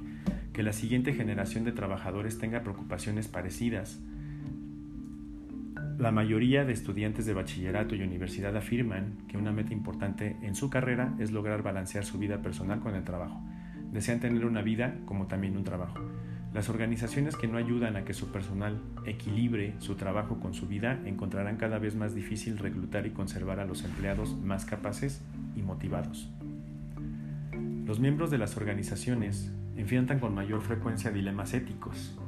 que 0.53 0.63
la 0.63 0.73
siguiente 0.73 1.13
generación 1.13 1.65
de 1.65 1.73
trabajadores 1.73 2.39
tenga 2.39 2.63
preocupaciones 2.63 3.29
parecidas. 3.29 4.01
La 5.99 6.13
mayoría 6.13 6.65
de 6.65 6.73
estudiantes 6.73 7.27
de 7.27 7.35
bachillerato 7.35 7.95
y 7.95 8.03
universidad 8.03 8.57
afirman 8.57 9.19
que 9.29 9.39
una 9.39 9.53
meta 9.53 9.73
importante 9.73 10.37
en 10.43 10.55
su 10.55 10.69
carrera 10.69 11.15
es 11.19 11.31
lograr 11.31 11.63
balancear 11.63 12.05
su 12.05 12.19
vida 12.19 12.43
personal 12.43 12.81
con 12.81 12.95
el 12.95 13.05
trabajo. 13.05 13.41
Desean 13.93 14.21
tener 14.21 14.45
una 14.45 14.63
vida 14.63 14.99
como 15.07 15.27
también 15.27 15.57
un 15.57 15.65
trabajo. 15.65 15.99
Las 16.57 16.71
organizaciones 16.71 17.37
que 17.37 17.49
no 17.49 17.59
ayudan 17.59 17.97
a 17.97 18.07
que 18.07 18.15
su 18.15 18.33
personal 18.33 18.81
equilibre 19.05 19.75
su 19.79 19.95
trabajo 19.95 20.41
con 20.41 20.55
su 20.55 20.67
vida 20.67 20.99
encontrarán 21.05 21.59
cada 21.59 21.79
vez 21.79 21.97
más 21.97 22.15
difícil 22.15 22.57
reclutar 22.57 23.07
y 23.07 23.11
conservar 23.11 23.61
a 23.61 23.67
los 23.67 23.85
empleados 23.85 24.35
más 24.41 24.65
capaces 24.65 25.21
y 25.55 25.61
motivados. 25.61 26.31
Los 27.85 28.01
miembros 28.01 28.31
de 28.31 28.39
las 28.39 28.57
organizaciones 28.57 29.53
enfrentan 29.77 30.19
con 30.19 30.35
mayor 30.35 30.63
frecuencia 30.63 31.11
dilemas 31.11 31.53
éticos, 31.53 32.19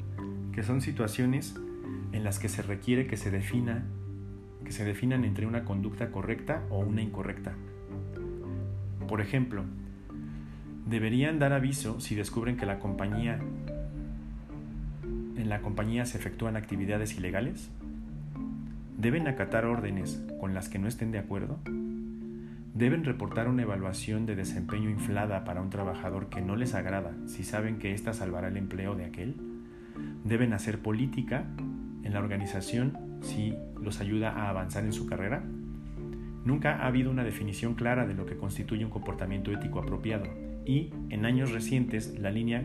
que 0.52 0.62
son 0.62 0.82
situaciones 0.82 1.54
en 2.12 2.22
las 2.22 2.38
que 2.38 2.50
se 2.50 2.60
requiere 2.60 3.06
que 3.06 3.16
se 3.16 3.30
defina 3.30 3.86
que 4.62 4.72
se 4.72 4.84
definan 4.84 5.24
entre 5.24 5.46
una 5.46 5.64
conducta 5.64 6.10
correcta 6.10 6.64
o 6.68 6.80
una 6.80 7.00
incorrecta. 7.00 7.54
Por 9.08 9.22
ejemplo, 9.22 9.64
deberían 10.86 11.38
dar 11.38 11.54
aviso 11.54 11.98
si 11.98 12.14
descubren 12.14 12.58
que 12.58 12.66
la 12.66 12.78
compañía 12.78 13.40
en 15.38 15.48
la 15.48 15.60
compañía 15.60 16.04
se 16.04 16.18
efectúan 16.18 16.56
actividades 16.56 17.16
ilegales? 17.16 17.70
¿Deben 18.96 19.28
acatar 19.28 19.64
órdenes 19.64 20.22
con 20.40 20.54
las 20.54 20.68
que 20.68 20.78
no 20.78 20.88
estén 20.88 21.12
de 21.12 21.18
acuerdo? 21.18 21.58
¿Deben 22.74 23.04
reportar 23.04 23.48
una 23.48 23.62
evaluación 23.62 24.26
de 24.26 24.34
desempeño 24.34 24.90
inflada 24.90 25.44
para 25.44 25.62
un 25.62 25.70
trabajador 25.70 26.28
que 26.28 26.40
no 26.40 26.56
les 26.56 26.74
agrada 26.74 27.14
si 27.26 27.44
saben 27.44 27.78
que 27.78 27.92
ésta 27.92 28.12
salvará 28.12 28.48
el 28.48 28.56
empleo 28.56 28.96
de 28.96 29.04
aquel? 29.04 29.36
¿Deben 30.24 30.52
hacer 30.52 30.80
política 30.80 31.44
en 32.02 32.12
la 32.12 32.18
organización 32.18 32.98
si 33.20 33.54
los 33.80 34.00
ayuda 34.00 34.30
a 34.30 34.50
avanzar 34.50 34.84
en 34.84 34.92
su 34.92 35.06
carrera? 35.06 35.44
Nunca 36.44 36.82
ha 36.82 36.86
habido 36.86 37.10
una 37.10 37.24
definición 37.24 37.74
clara 37.74 38.06
de 38.06 38.14
lo 38.14 38.26
que 38.26 38.36
constituye 38.36 38.84
un 38.84 38.90
comportamiento 38.90 39.52
ético 39.52 39.80
apropiado 39.80 40.26
y, 40.64 40.90
en 41.10 41.24
años 41.24 41.52
recientes, 41.52 42.18
la 42.18 42.30
línea 42.30 42.64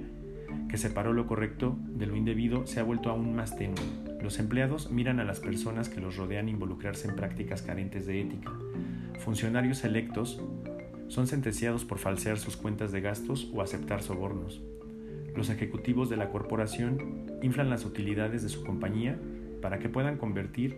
que 0.70 0.78
separó 0.78 1.14
lo 1.14 1.28
correcto 1.28 1.78
de 1.86 2.06
lo 2.08 2.16
indebido 2.16 2.66
se 2.66 2.80
ha 2.80 2.84
vuelto 2.84 3.10
aún 3.10 3.36
más 3.36 3.56
tenue. 3.56 3.76
Los 4.22 4.40
empleados 4.40 4.90
miran 4.92 5.20
a 5.20 5.24
las 5.24 5.40
personas 5.40 5.90
que 5.90 6.02
los 6.02 6.18
rodean 6.18 6.50
involucrarse 6.50 7.08
en 7.08 7.16
prácticas 7.16 7.62
carentes 7.62 8.06
de 8.06 8.22
ética. 8.22 8.52
Funcionarios 9.20 9.84
electos 9.84 10.42
son 11.08 11.28
sentenciados 11.28 11.86
por 11.86 12.00
falsear 12.00 12.40
sus 12.40 12.58
cuentas 12.58 12.92
de 12.92 13.02
gastos 13.02 13.52
o 13.54 13.62
aceptar 13.62 14.02
sobornos. 14.02 14.62
Los 15.36 15.50
ejecutivos 15.50 16.10
de 16.10 16.18
la 16.18 16.30
corporación 16.30 17.28
inflan 17.42 17.70
las 17.70 17.86
utilidades 17.86 18.44
de 18.44 18.50
su 18.50 18.64
compañía 18.64 19.20
para 19.62 19.80
que 19.80 19.90
puedan 19.90 20.18
convertir 20.18 20.78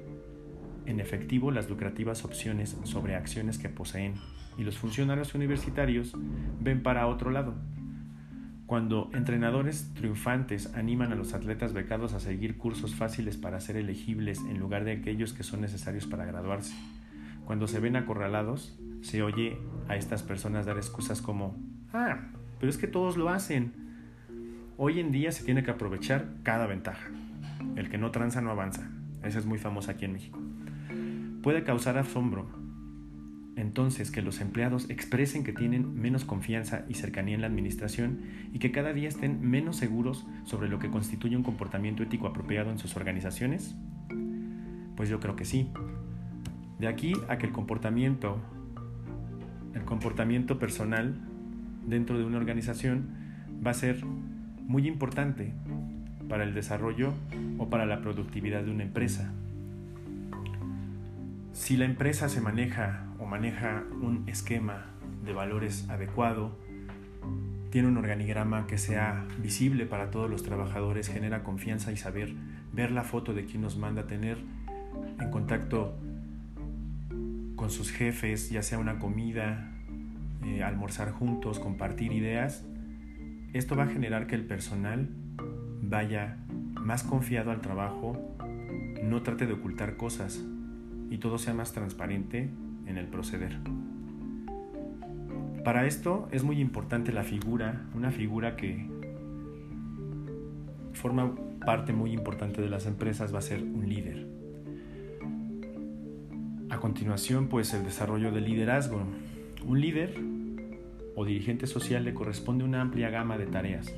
en 0.86 1.00
efectivo 1.00 1.52
las 1.52 1.70
lucrativas 1.70 2.26
opciones 2.26 2.78
sobre 2.84 3.16
acciones 3.16 3.58
que 3.58 3.70
poseen 3.70 4.14
y 4.58 4.64
los 4.64 4.78
funcionarios 4.78 5.36
universitarios 5.36 6.14
ven 6.60 6.84
para 6.84 7.08
otro 7.08 7.32
lado 7.32 7.56
cuando 8.66 9.12
entrenadores 9.14 9.94
triunfantes 9.94 10.74
animan 10.74 11.12
a 11.12 11.16
los 11.16 11.34
atletas 11.34 11.74
becados 11.74 12.14
a 12.14 12.20
seguir 12.20 12.58
cursos 12.58 12.96
fáciles 12.96 13.38
para 13.38 13.60
ser 13.60 13.78
elegibles 13.78 14.40
en 14.40 14.60
lugar 14.60 14.86
de 14.86 14.94
aquellos 14.94 15.34
que 15.34 15.44
son 15.44 15.62
necesarios 15.62 16.08
para 16.08 16.26
graduarse. 16.26 16.76
Cuando 17.46 17.68
se 17.68 17.80
ven 17.80 17.96
acorralados, 17.96 18.80
se 19.02 19.22
oye 19.22 19.60
a 19.88 19.96
estas 19.96 20.24
personas 20.24 20.66
dar 20.66 20.78
excusas 20.78 21.22
como, 21.22 21.56
ah, 21.94 22.32
pero 22.60 22.72
es 22.72 22.78
que 22.78 22.88
todos 22.88 23.18
lo 23.18 23.30
hacen. 23.30 23.74
Hoy 24.78 25.00
en 25.00 25.12
día 25.12 25.32
se 25.32 25.44
tiene 25.44 25.64
que 25.64 25.72
aprovechar 25.72 26.28
cada 26.42 26.66
ventaja. 26.66 27.08
El 27.76 27.90
que 27.90 28.00
no 28.00 28.10
tranza 28.10 28.42
no 28.42 28.50
avanza. 28.50 28.90
Esa 29.24 29.38
es 29.38 29.46
muy 29.46 29.60
famosa 29.60 29.92
aquí 29.92 30.06
en 30.06 30.14
México. 30.14 30.40
Puede 31.44 31.64
causar 31.64 32.00
asombro, 32.00 32.50
entonces 33.56 34.12
que 34.12 34.22
los 34.22 34.42
empleados 34.42 34.90
expresen 34.90 35.44
que 35.44 35.54
tienen 35.54 36.00
menos 36.00 36.26
confianza 36.26 36.86
y 36.90 36.96
cercanía 36.96 37.36
en 37.36 37.42
la 37.42 37.48
administración 37.48 38.22
y 38.54 38.60
que 38.60 38.72
cada 38.72 38.92
día 38.92 39.08
estén 39.08 39.42
menos 39.42 39.78
seguros 39.78 40.26
sobre 40.44 40.68
lo 40.68 40.80
que 40.80 40.90
constituye 40.90 41.38
un 41.38 41.44
comportamiento 41.44 42.04
ético 42.04 42.28
apropiado 42.28 42.72
en 42.72 42.80
sus 42.80 42.96
organizaciones? 42.98 43.76
Pues 44.96 45.10
yo 45.10 45.20
creo 45.20 45.36
que 45.36 45.46
sí. 45.46 45.70
De 46.80 46.88
aquí 46.88 47.14
a 47.30 47.38
que 47.38 47.46
el 47.46 47.54
comportamiento, 47.54 48.38
el 49.74 49.86
comportamiento 49.86 50.60
personal 50.60 51.16
dentro 51.88 52.18
de 52.18 52.26
una 52.26 52.38
organización 52.38 53.08
va 53.66 53.72
a 53.72 53.76
ser 53.76 54.04
muy 54.04 54.88
importante 54.88 55.54
para 56.28 56.44
el 56.44 56.54
desarrollo 56.54 57.14
o 57.58 57.70
para 57.70 57.86
la 57.86 58.02
productividad 58.02 58.64
de 58.64 58.72
una 58.72 58.84
empresa. 58.84 59.32
Si 61.56 61.78
la 61.78 61.86
empresa 61.86 62.28
se 62.28 62.42
maneja 62.42 63.08
o 63.18 63.26
maneja 63.26 63.86
un 64.02 64.26
esquema 64.28 64.88
de 65.24 65.32
valores 65.32 65.90
adecuado, 65.90 66.52
tiene 67.70 67.88
un 67.88 67.96
organigrama 67.96 68.68
que 68.68 68.78
sea 68.78 69.26
visible 69.42 69.86
para 69.86 70.12
todos 70.12 70.30
los 70.30 70.44
trabajadores, 70.44 71.08
genera 71.08 71.44
confianza 71.44 71.94
y 71.94 71.98
saber 71.98 72.34
ver 72.74 72.92
la 72.92 73.04
foto 73.04 73.34
de 73.34 73.46
quien 73.46 73.62
nos 73.62 73.78
manda 73.78 74.06
tener 74.06 74.38
en 75.18 75.32
contacto 75.32 75.98
con 77.56 77.72
sus 77.72 77.90
jefes, 77.90 78.50
ya 78.50 78.62
sea 78.62 78.78
una 78.78 79.00
comida, 79.00 79.72
eh, 80.44 80.62
almorzar 80.62 81.14
juntos, 81.14 81.60
compartir 81.60 82.12
ideas, 82.12 82.66
esto 83.54 83.78
va 83.78 83.86
a 83.86 83.88
generar 83.88 84.28
que 84.28 84.36
el 84.36 84.46
personal 84.46 85.08
vaya 85.82 86.36
más 86.74 87.04
confiado 87.04 87.52
al 87.52 87.62
trabajo, 87.62 88.36
no 89.02 89.24
trate 89.24 89.48
de 89.48 89.54
ocultar 89.54 89.96
cosas, 89.96 90.44
y 91.10 91.18
todo 91.18 91.38
sea 91.38 91.54
más 91.54 91.74
transparente 91.74 92.50
en 92.86 92.98
el 92.98 93.08
proceder. 93.08 93.58
Para 95.64 95.86
esto 95.86 96.28
es 96.32 96.44
muy 96.44 96.60
importante 96.60 97.12
la 97.12 97.24
figura, 97.24 97.86
una 97.96 98.12
figura 98.12 98.56
que 98.56 98.88
forma 100.94 101.36
parte 101.66 101.94
muy 101.94 102.14
importante 102.14 102.62
de 102.62 102.70
las 102.70 102.86
empresas 102.86 103.34
va 103.34 103.40
a 103.40 103.42
ser 103.42 103.64
un 103.64 103.90
líder. 103.90 104.28
A 106.70 106.80
continuación, 106.80 107.48
pues 107.48 107.74
el 107.74 107.84
desarrollo 107.84 108.32
del 108.32 108.46
liderazgo. 108.46 109.02
Un 109.66 109.82
líder 109.82 110.16
o 111.16 111.26
dirigente 111.26 111.68
social 111.68 112.04
le 112.04 112.14
corresponde 112.14 112.64
una 112.64 112.82
amplia 112.82 113.10
gama 113.10 113.38
de 113.38 113.46
tareas 113.46 113.94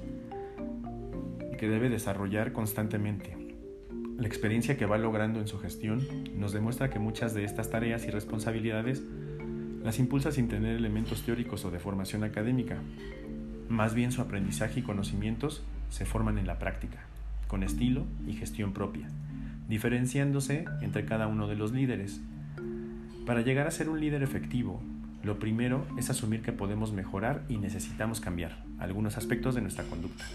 que 1.58 1.67
debe 1.67 1.89
desarrollar 1.89 2.54
constantemente. 2.54 3.47
La 4.17 4.25
experiencia 4.25 4.77
que 4.77 4.88
va 4.88 4.97
logrando 4.97 5.39
en 5.39 5.47
su 5.47 5.60
gestión 5.60 6.01
nos 6.36 6.51
demuestra 6.51 6.89
que 6.89 6.97
muchas 6.97 7.36
de 7.36 7.43
estas 7.43 7.69
tareas 7.69 8.06
y 8.08 8.10
responsabilidades 8.10 9.03
las 9.84 9.99
impulsa 9.99 10.32
sin 10.32 10.47
tener 10.47 10.75
elementos 10.75 11.21
teóricos 11.21 11.63
o 11.65 11.69
de 11.71 11.77
formación 11.77 12.23
académica. 12.23 12.77
Más 13.69 13.93
bien 13.93 14.12
su 14.12 14.21
aprendizaje 14.21 14.80
y 14.80 14.84
conocimientos 14.84 15.63
se 15.89 16.06
forman 16.06 16.39
en 16.39 16.47
la 16.47 16.58
práctica, 16.58 16.97
con 17.47 17.62
estilo 17.62 18.08
y 18.25 18.34
gestión 18.34 18.73
propia, 18.73 19.08
diferenciándose 19.69 20.65
entre 20.82 21.06
cada 21.06 21.27
uno 21.27 21.47
de 21.47 21.56
los 21.56 21.71
líderes. 21.71 22.19
Para 23.27 23.41
llegar 23.41 23.67
a 23.67 23.71
ser 23.71 23.88
un 23.88 23.99
líder 23.99 24.23
efectivo, 24.23 24.82
lo 25.23 25.38
primero 25.38 25.86
es 25.95 26.10
asumir 26.10 26.41
que 26.41 26.53
podemos 26.53 26.91
mejorar 26.91 27.43
y 27.49 27.58
necesitamos 27.58 28.19
cambiar 28.19 28.63
algunos 28.80 29.15
aspectos 29.15 29.53
de 29.53 29.62
nuestra 29.62 29.84
conducta. 29.84 30.25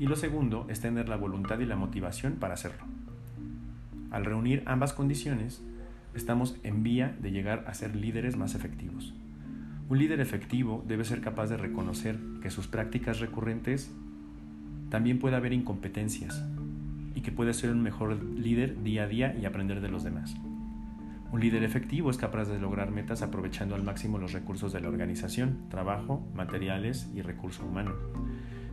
Y 0.00 0.06
lo 0.06 0.16
segundo 0.16 0.66
es 0.68 0.80
tener 0.80 1.08
la 1.08 1.16
voluntad 1.16 1.60
y 1.60 1.66
la 1.66 1.76
motivación 1.76 2.34
para 2.34 2.54
hacerlo. 2.54 2.97
Al 4.10 4.24
reunir 4.24 4.62
ambas 4.66 4.92
condiciones, 4.92 5.62
estamos 6.14 6.56
en 6.62 6.82
vía 6.82 7.16
de 7.20 7.30
llegar 7.30 7.64
a 7.66 7.74
ser 7.74 7.94
líderes 7.94 8.36
más 8.36 8.54
efectivos. 8.54 9.14
Un 9.88 9.98
líder 9.98 10.20
efectivo 10.20 10.84
debe 10.86 11.04
ser 11.04 11.20
capaz 11.20 11.48
de 11.48 11.56
reconocer 11.56 12.18
que 12.42 12.50
sus 12.50 12.66
prácticas 12.66 13.20
recurrentes 13.20 13.90
también 14.90 15.18
puede 15.18 15.36
haber 15.36 15.52
incompetencias 15.52 16.42
y 17.14 17.20
que 17.20 17.32
puede 17.32 17.52
ser 17.52 17.70
un 17.70 17.82
mejor 17.82 18.22
líder 18.22 18.82
día 18.82 19.04
a 19.04 19.06
día 19.06 19.36
y 19.36 19.44
aprender 19.44 19.80
de 19.80 19.88
los 19.88 20.04
demás. 20.04 20.34
Un 21.30 21.40
líder 21.40 21.62
efectivo 21.62 22.10
es 22.10 22.16
capaz 22.16 22.46
de 22.46 22.58
lograr 22.58 22.90
metas 22.90 23.20
aprovechando 23.20 23.74
al 23.74 23.82
máximo 23.82 24.16
los 24.16 24.32
recursos 24.32 24.72
de 24.72 24.80
la 24.80 24.88
organización, 24.88 25.68
trabajo, 25.68 26.26
materiales 26.34 27.10
y 27.14 27.20
recurso 27.20 27.66
humano. 27.66 27.92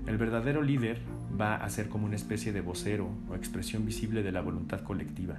El 0.08 0.18
verdadero 0.18 0.62
líder 0.62 1.02
va 1.40 1.56
a 1.56 1.70
ser 1.70 1.90
como 1.90 2.06
una 2.06 2.16
especie 2.16 2.54
de 2.54 2.62
vocero 2.62 3.10
o 3.30 3.36
expresión 3.36 3.86
visible 3.86 4.22
de 4.22 4.32
la 4.32 4.42
voluntad 4.42 4.82
colectiva. 4.82 5.38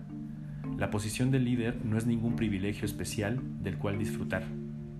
La 0.76 0.90
posición 0.90 1.30
del 1.30 1.44
líder 1.44 1.84
no 1.84 1.96
es 1.96 2.06
ningún 2.06 2.34
privilegio 2.34 2.84
especial 2.84 3.40
del 3.62 3.78
cual 3.78 3.98
disfrutar. 3.98 4.42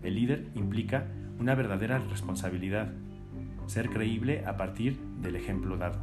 El 0.02 0.14
líder 0.14 0.46
implica 0.55 1.07
una 1.40 1.55
verdadera 1.55 1.98
responsabilidad, 1.98 2.92
ser 3.66 3.90
creíble 3.90 4.44
a 4.46 4.57
partir 4.57 4.98
del 5.20 5.35
ejemplo 5.35 5.76
dado. 5.76 5.98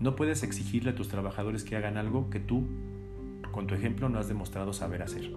No 0.00 0.16
puedes 0.16 0.42
exigirle 0.42 0.90
a 0.90 0.94
tus 0.94 1.08
trabajadores 1.08 1.64
que 1.64 1.76
hagan 1.76 1.98
algo 1.98 2.30
que 2.30 2.40
tú, 2.40 2.66
con 3.52 3.66
tu 3.66 3.74
ejemplo, 3.74 4.08
no 4.08 4.18
has 4.18 4.28
demostrado 4.28 4.72
saber 4.72 5.02
hacer. 5.02 5.30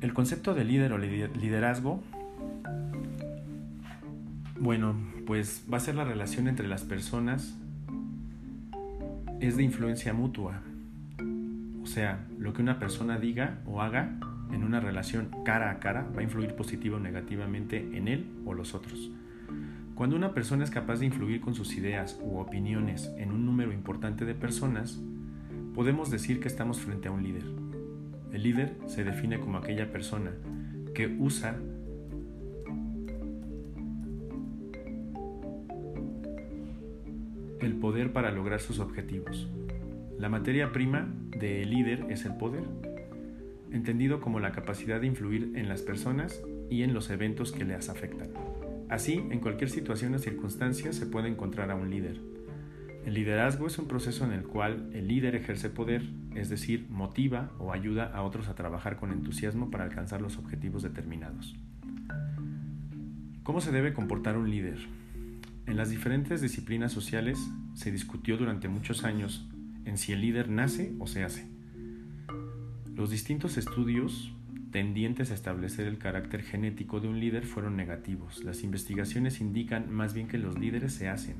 El 0.00 0.14
concepto 0.14 0.54
de 0.54 0.64
líder 0.64 0.92
o 0.92 0.98
liderazgo, 0.98 2.02
bueno, 4.58 4.94
pues 5.26 5.66
va 5.72 5.76
a 5.76 5.80
ser 5.80 5.94
la 5.94 6.04
relación 6.04 6.48
entre 6.48 6.68
las 6.68 6.84
personas, 6.84 7.56
es 9.40 9.56
de 9.56 9.62
influencia 9.62 10.12
mutua. 10.12 10.62
O 11.82 11.86
sea, 11.86 12.26
lo 12.38 12.52
que 12.52 12.62
una 12.62 12.78
persona 12.78 13.18
diga 13.18 13.58
o 13.66 13.80
haga 13.80 14.18
en 14.52 14.64
una 14.64 14.80
relación 14.80 15.30
cara 15.44 15.70
a 15.70 15.80
cara 15.80 16.06
va 16.14 16.20
a 16.20 16.24
influir 16.24 16.54
positivo 16.54 16.96
o 16.96 17.00
negativamente 17.00 17.78
en 17.96 18.08
él 18.08 18.26
o 18.44 18.54
los 18.54 18.74
otros. 18.74 19.10
Cuando 19.94 20.16
una 20.16 20.32
persona 20.32 20.64
es 20.64 20.70
capaz 20.70 21.00
de 21.00 21.06
influir 21.06 21.40
con 21.40 21.54
sus 21.54 21.76
ideas 21.76 22.18
u 22.22 22.38
opiniones 22.38 23.10
en 23.18 23.32
un 23.32 23.44
número 23.44 23.72
importante 23.72 24.24
de 24.24 24.34
personas, 24.34 24.98
podemos 25.74 26.10
decir 26.10 26.40
que 26.40 26.48
estamos 26.48 26.80
frente 26.80 27.08
a 27.08 27.12
un 27.12 27.22
líder. 27.22 27.44
El 28.32 28.42
líder 28.42 28.76
se 28.86 29.04
define 29.04 29.40
como 29.40 29.58
aquella 29.58 29.92
persona 29.92 30.32
que 30.94 31.06
usa 31.18 31.58
el 37.66 37.74
poder 37.74 38.12
para 38.12 38.30
lograr 38.30 38.60
sus 38.60 38.78
objetivos. 38.78 39.48
La 40.18 40.28
materia 40.28 40.72
prima 40.72 41.08
del 41.38 41.70
líder 41.70 42.06
es 42.10 42.24
el 42.24 42.36
poder, 42.36 42.64
entendido 43.72 44.20
como 44.20 44.40
la 44.40 44.52
capacidad 44.52 45.00
de 45.00 45.06
influir 45.06 45.52
en 45.54 45.68
las 45.68 45.82
personas 45.82 46.42
y 46.68 46.82
en 46.82 46.92
los 46.92 47.10
eventos 47.10 47.52
que 47.52 47.64
les 47.64 47.88
afectan. 47.88 48.28
Así, 48.88 49.14
en 49.30 49.40
cualquier 49.40 49.70
situación 49.70 50.14
o 50.14 50.18
circunstancia 50.18 50.92
se 50.92 51.06
puede 51.06 51.28
encontrar 51.28 51.70
a 51.70 51.76
un 51.76 51.90
líder. 51.90 52.20
El 53.06 53.14
liderazgo 53.14 53.66
es 53.66 53.78
un 53.78 53.88
proceso 53.88 54.24
en 54.24 54.32
el 54.32 54.42
cual 54.42 54.90
el 54.92 55.08
líder 55.08 55.34
ejerce 55.34 55.70
poder, 55.70 56.02
es 56.34 56.50
decir, 56.50 56.86
motiva 56.90 57.50
o 57.58 57.72
ayuda 57.72 58.04
a 58.12 58.22
otros 58.22 58.48
a 58.48 58.54
trabajar 58.54 58.96
con 58.96 59.12
entusiasmo 59.12 59.70
para 59.70 59.84
alcanzar 59.84 60.20
los 60.20 60.36
objetivos 60.36 60.82
determinados. 60.82 61.56
¿Cómo 63.42 63.60
se 63.60 63.72
debe 63.72 63.94
comportar 63.94 64.36
un 64.36 64.50
líder? 64.50 64.78
En 65.70 65.76
las 65.76 65.88
diferentes 65.88 66.40
disciplinas 66.40 66.90
sociales 66.90 67.38
se 67.74 67.92
discutió 67.92 68.36
durante 68.36 68.66
muchos 68.66 69.04
años 69.04 69.48
en 69.84 69.98
si 69.98 70.12
el 70.12 70.20
líder 70.20 70.50
nace 70.50 70.92
o 70.98 71.06
se 71.06 71.22
hace. 71.22 71.46
Los 72.96 73.10
distintos 73.10 73.56
estudios 73.56 74.32
tendientes 74.72 75.30
a 75.30 75.34
establecer 75.34 75.86
el 75.86 75.98
carácter 75.98 76.42
genético 76.42 76.98
de 76.98 77.06
un 77.06 77.20
líder 77.20 77.46
fueron 77.46 77.76
negativos. 77.76 78.42
Las 78.42 78.64
investigaciones 78.64 79.40
indican 79.40 79.92
más 79.92 80.12
bien 80.12 80.26
que 80.26 80.38
los 80.38 80.58
líderes 80.58 80.92
se 80.92 81.08
hacen. 81.08 81.36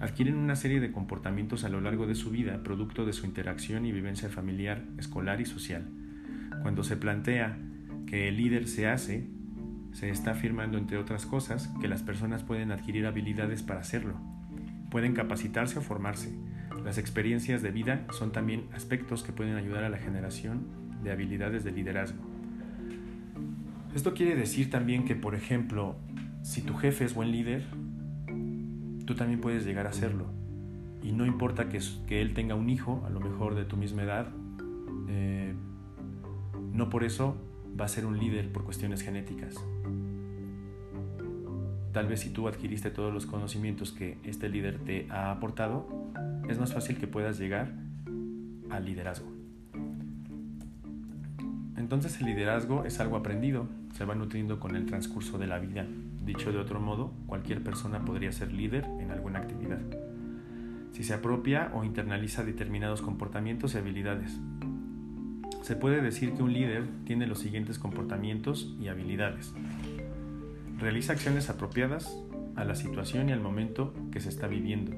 Adquieren 0.00 0.34
una 0.34 0.56
serie 0.56 0.80
de 0.80 0.90
comportamientos 0.90 1.62
a 1.62 1.68
lo 1.68 1.80
largo 1.80 2.08
de 2.08 2.16
su 2.16 2.30
vida, 2.30 2.64
producto 2.64 3.06
de 3.06 3.12
su 3.12 3.24
interacción 3.24 3.86
y 3.86 3.92
vivencia 3.92 4.30
familiar, 4.30 4.82
escolar 4.98 5.40
y 5.40 5.46
social. 5.46 5.86
Cuando 6.62 6.82
se 6.82 6.96
plantea 6.96 7.56
que 8.08 8.26
el 8.26 8.36
líder 8.36 8.66
se 8.66 8.88
hace, 8.88 9.28
se 9.92 10.10
está 10.10 10.32
afirmando, 10.32 10.78
entre 10.78 10.98
otras 10.98 11.26
cosas, 11.26 11.68
que 11.80 11.88
las 11.88 12.02
personas 12.02 12.42
pueden 12.42 12.72
adquirir 12.72 13.06
habilidades 13.06 13.62
para 13.62 13.80
hacerlo. 13.80 14.14
Pueden 14.90 15.14
capacitarse 15.14 15.78
o 15.78 15.82
formarse. 15.82 16.32
Las 16.84 16.98
experiencias 16.98 17.62
de 17.62 17.70
vida 17.70 18.06
son 18.12 18.32
también 18.32 18.66
aspectos 18.72 19.22
que 19.22 19.32
pueden 19.32 19.56
ayudar 19.56 19.84
a 19.84 19.90
la 19.90 19.98
generación 19.98 20.66
de 21.02 21.10
habilidades 21.10 21.64
de 21.64 21.72
liderazgo. 21.72 22.22
Esto 23.94 24.14
quiere 24.14 24.36
decir 24.36 24.70
también 24.70 25.04
que, 25.04 25.16
por 25.16 25.34
ejemplo, 25.34 25.96
si 26.42 26.62
tu 26.62 26.74
jefe 26.74 27.04
es 27.04 27.14
buen 27.14 27.32
líder, 27.32 27.64
tú 29.04 29.14
también 29.14 29.40
puedes 29.40 29.64
llegar 29.64 29.86
a 29.86 29.92
serlo. 29.92 30.26
Y 31.02 31.12
no 31.12 31.26
importa 31.26 31.68
que, 31.68 31.80
él 32.20 32.34
tenga 32.34 32.54
un 32.54 32.70
hijo, 32.70 33.02
a 33.06 33.10
lo 33.10 33.20
mejor 33.20 33.54
de 33.54 33.64
tu 33.64 33.76
misma 33.76 34.02
edad, 34.02 34.28
eh, 35.08 35.54
no 36.72 36.88
por 36.88 37.04
eso 37.04 37.36
va 37.78 37.86
a 37.86 37.88
ser 37.88 38.06
un 38.06 38.18
líder 38.18 38.52
por 38.52 38.64
cuestiones 38.64 39.02
genéticas. 39.02 39.54
Tal 41.92 42.06
vez 42.06 42.20
si 42.20 42.30
tú 42.30 42.46
adquiriste 42.46 42.90
todos 42.90 43.12
los 43.12 43.26
conocimientos 43.26 43.90
que 43.90 44.18
este 44.22 44.48
líder 44.48 44.78
te 44.78 45.06
ha 45.10 45.32
aportado, 45.32 45.88
es 46.48 46.58
más 46.58 46.72
fácil 46.72 46.98
que 46.98 47.08
puedas 47.08 47.38
llegar 47.38 47.72
al 48.70 48.84
liderazgo. 48.84 49.28
Entonces 51.76 52.20
el 52.20 52.26
liderazgo 52.26 52.84
es 52.84 53.00
algo 53.00 53.16
aprendido, 53.16 53.66
se 53.94 54.04
va 54.04 54.14
nutriendo 54.14 54.60
con 54.60 54.76
el 54.76 54.86
transcurso 54.86 55.38
de 55.38 55.48
la 55.48 55.58
vida. 55.58 55.84
Dicho 56.24 56.52
de 56.52 56.58
otro 56.58 56.78
modo, 56.78 57.12
cualquier 57.26 57.64
persona 57.64 58.04
podría 58.04 58.30
ser 58.30 58.52
líder 58.52 58.84
en 59.00 59.10
alguna 59.10 59.40
actividad, 59.40 59.80
si 60.92 61.02
se 61.02 61.14
apropia 61.14 61.72
o 61.74 61.82
internaliza 61.82 62.44
determinados 62.44 63.02
comportamientos 63.02 63.74
y 63.74 63.78
habilidades. 63.78 64.38
Se 65.62 65.74
puede 65.74 66.00
decir 66.00 66.34
que 66.34 66.42
un 66.42 66.52
líder 66.52 66.86
tiene 67.04 67.26
los 67.26 67.40
siguientes 67.40 67.78
comportamientos 67.78 68.74
y 68.80 68.88
habilidades. 68.88 69.52
Realiza 70.80 71.12
acciones 71.12 71.50
apropiadas 71.50 72.18
a 72.56 72.64
la 72.64 72.74
situación 72.74 73.28
y 73.28 73.32
al 73.32 73.40
momento 73.40 73.92
que 74.10 74.20
se 74.20 74.30
está 74.30 74.46
viviendo. 74.46 74.92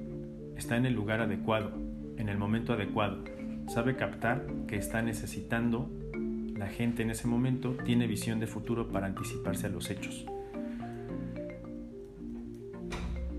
Está 0.56 0.76
en 0.76 0.86
el 0.86 0.94
lugar 0.94 1.20
adecuado, 1.20 1.72
en 2.16 2.28
el 2.28 2.38
momento 2.38 2.72
adecuado. 2.72 3.24
Sabe 3.66 3.96
captar 3.96 4.46
que 4.68 4.76
está 4.76 5.02
necesitando 5.02 5.90
la 6.56 6.68
gente 6.68 7.02
en 7.02 7.10
ese 7.10 7.26
momento 7.26 7.76
tiene 7.84 8.06
visión 8.06 8.38
de 8.38 8.46
futuro 8.46 8.86
para 8.86 9.08
anticiparse 9.08 9.66
a 9.66 9.70
los 9.70 9.90
hechos. 9.90 10.24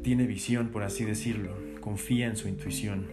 Tiene 0.01 0.27
visión, 0.27 0.67
por 0.67 0.83
así 0.83 1.05
decirlo, 1.05 1.55
confía 1.79 2.27
en 2.27 2.35
su 2.35 2.49
intuición. 2.49 3.07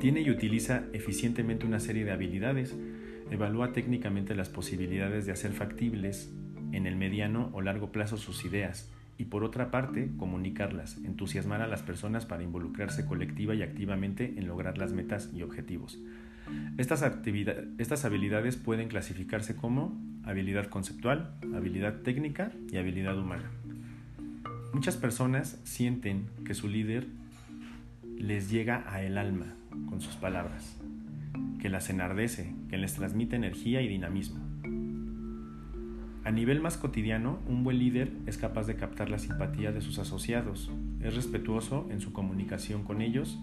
Tiene 0.00 0.22
y 0.22 0.30
utiliza 0.30 0.84
eficientemente 0.94 1.66
una 1.66 1.80
serie 1.80 2.06
de 2.06 2.12
habilidades, 2.12 2.74
evalúa 3.30 3.74
técnicamente 3.74 4.34
las 4.34 4.48
posibilidades 4.48 5.26
de 5.26 5.32
hacer 5.32 5.52
factibles 5.52 6.32
en 6.72 6.86
el 6.86 6.96
mediano 6.96 7.50
o 7.52 7.60
largo 7.60 7.92
plazo 7.92 8.16
sus 8.16 8.44
ideas 8.44 8.90
y 9.18 9.24
por 9.24 9.42
otra 9.42 9.70
parte 9.70 10.10
comunicarlas, 10.16 10.96
entusiasmar 10.98 11.60
a 11.60 11.66
las 11.66 11.82
personas 11.82 12.24
para 12.24 12.44
involucrarse 12.44 13.04
colectiva 13.04 13.54
y 13.54 13.62
activamente 13.62 14.34
en 14.36 14.46
lograr 14.46 14.78
las 14.78 14.92
metas 14.92 15.30
y 15.34 15.42
objetivos. 15.42 15.98
Estas, 16.78 18.04
habilidades 18.04 18.56
pueden 18.56 18.88
clasificarse 18.88 19.56
como 19.56 20.00
habilidad 20.24 20.66
conceptual, 20.66 21.34
habilidad 21.54 22.02
técnica 22.02 22.52
y 22.72 22.76
habilidad 22.76 23.18
humana. 23.18 23.50
Muchas 24.72 24.96
personas 24.96 25.60
sienten 25.64 26.26
que 26.44 26.54
su 26.54 26.68
líder 26.68 27.06
les 28.16 28.50
llega 28.50 28.84
a 28.86 29.02
el 29.02 29.18
alma 29.18 29.46
con 29.88 30.00
sus 30.00 30.14
palabras, 30.16 30.76
que 31.60 31.68
las 31.68 31.90
enardece, 31.90 32.54
que 32.70 32.78
les 32.78 32.94
transmite 32.94 33.36
energía 33.36 33.82
y 33.82 33.88
dinamismo. 33.88 34.47
A 36.24 36.30
nivel 36.30 36.60
más 36.60 36.76
cotidiano, 36.76 37.38
un 37.46 37.64
buen 37.64 37.78
líder 37.78 38.12
es 38.26 38.36
capaz 38.36 38.66
de 38.66 38.76
captar 38.76 39.08
la 39.08 39.18
simpatía 39.18 39.72
de 39.72 39.80
sus 39.80 39.98
asociados, 39.98 40.70
es 41.00 41.14
respetuoso 41.14 41.86
en 41.90 42.00
su 42.00 42.12
comunicación 42.12 42.82
con 42.82 43.00
ellos, 43.00 43.38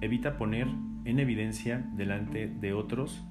evita 0.00 0.36
poner 0.36 0.66
en 1.04 1.20
evidencia 1.20 1.88
delante 1.96 2.48
de 2.48 2.72
otros 2.72 3.22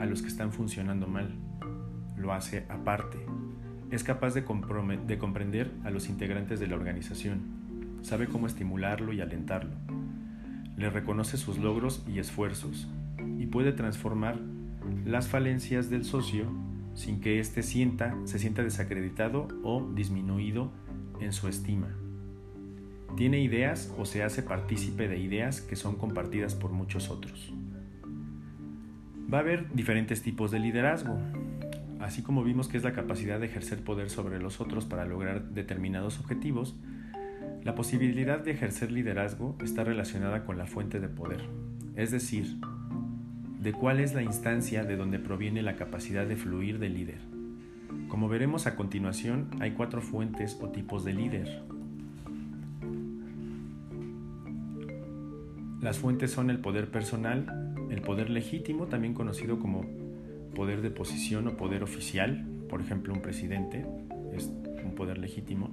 a 0.00 0.06
los 0.06 0.22
que 0.22 0.28
están 0.28 0.52
funcionando 0.52 1.06
mal. 1.06 1.34
Lo 2.16 2.32
hace 2.32 2.64
aparte. 2.68 3.18
Es 3.90 4.04
capaz 4.04 4.34
de, 4.34 4.42
de 5.06 5.18
comprender 5.18 5.72
a 5.84 5.90
los 5.90 6.08
integrantes 6.08 6.60
de 6.60 6.68
la 6.68 6.76
organización. 6.76 7.98
Sabe 8.02 8.26
cómo 8.26 8.46
estimularlo 8.46 9.12
y 9.12 9.20
alentarlo. 9.20 9.74
Le 10.76 10.88
reconoce 10.88 11.36
sus 11.36 11.58
logros 11.58 12.04
y 12.08 12.20
esfuerzos 12.20 12.88
y 13.38 13.46
puede 13.46 13.72
transformar 13.72 14.38
las 15.04 15.28
falencias 15.28 15.90
del 15.90 16.04
socio 16.04 16.46
sin 17.00 17.22
que 17.22 17.40
éste 17.40 17.62
sienta, 17.62 18.14
se 18.24 18.38
sienta 18.38 18.62
desacreditado 18.62 19.48
o 19.64 19.90
disminuido 19.94 20.70
en 21.18 21.32
su 21.32 21.48
estima. 21.48 21.88
Tiene 23.16 23.40
ideas 23.40 23.92
o 23.98 24.04
se 24.04 24.22
hace 24.22 24.42
partícipe 24.42 25.08
de 25.08 25.18
ideas 25.18 25.62
que 25.62 25.76
son 25.76 25.96
compartidas 25.96 26.54
por 26.54 26.72
muchos 26.72 27.08
otros. 27.08 27.54
Va 29.32 29.38
a 29.38 29.40
haber 29.40 29.72
diferentes 29.72 30.20
tipos 30.20 30.50
de 30.50 30.58
liderazgo, 30.58 31.16
así 32.00 32.22
como 32.22 32.44
vimos 32.44 32.68
que 32.68 32.76
es 32.76 32.84
la 32.84 32.92
capacidad 32.92 33.40
de 33.40 33.46
ejercer 33.46 33.82
poder 33.82 34.10
sobre 34.10 34.38
los 34.38 34.60
otros 34.60 34.84
para 34.84 35.06
lograr 35.06 35.50
determinados 35.52 36.20
objetivos, 36.20 36.76
la 37.64 37.74
posibilidad 37.74 38.40
de 38.40 38.50
ejercer 38.50 38.92
liderazgo 38.92 39.56
está 39.64 39.84
relacionada 39.84 40.44
con 40.44 40.58
la 40.58 40.66
fuente 40.66 41.00
de 41.00 41.08
poder, 41.08 41.40
es 41.96 42.10
decir, 42.10 42.58
de 43.60 43.72
cuál 43.74 44.00
es 44.00 44.14
la 44.14 44.22
instancia 44.22 44.84
de 44.84 44.96
donde 44.96 45.18
proviene 45.18 45.62
la 45.62 45.76
capacidad 45.76 46.26
de 46.26 46.36
fluir 46.36 46.78
del 46.78 46.94
líder. 46.94 47.18
Como 48.08 48.28
veremos 48.28 48.66
a 48.66 48.74
continuación, 48.74 49.50
hay 49.60 49.72
cuatro 49.72 50.00
fuentes 50.00 50.58
o 50.62 50.68
tipos 50.68 51.04
de 51.04 51.12
líder. 51.12 51.62
Las 55.82 55.98
fuentes 55.98 56.30
son 56.30 56.48
el 56.48 56.58
poder 56.58 56.90
personal, 56.90 57.74
el 57.90 58.00
poder 58.00 58.30
legítimo, 58.30 58.86
también 58.86 59.12
conocido 59.12 59.58
como 59.58 59.84
poder 60.54 60.80
de 60.80 60.90
posición 60.90 61.46
o 61.46 61.56
poder 61.56 61.82
oficial, 61.82 62.46
por 62.68 62.80
ejemplo 62.80 63.12
un 63.12 63.20
presidente 63.20 63.84
es 64.34 64.50
un 64.82 64.94
poder 64.94 65.18
legítimo. 65.18 65.70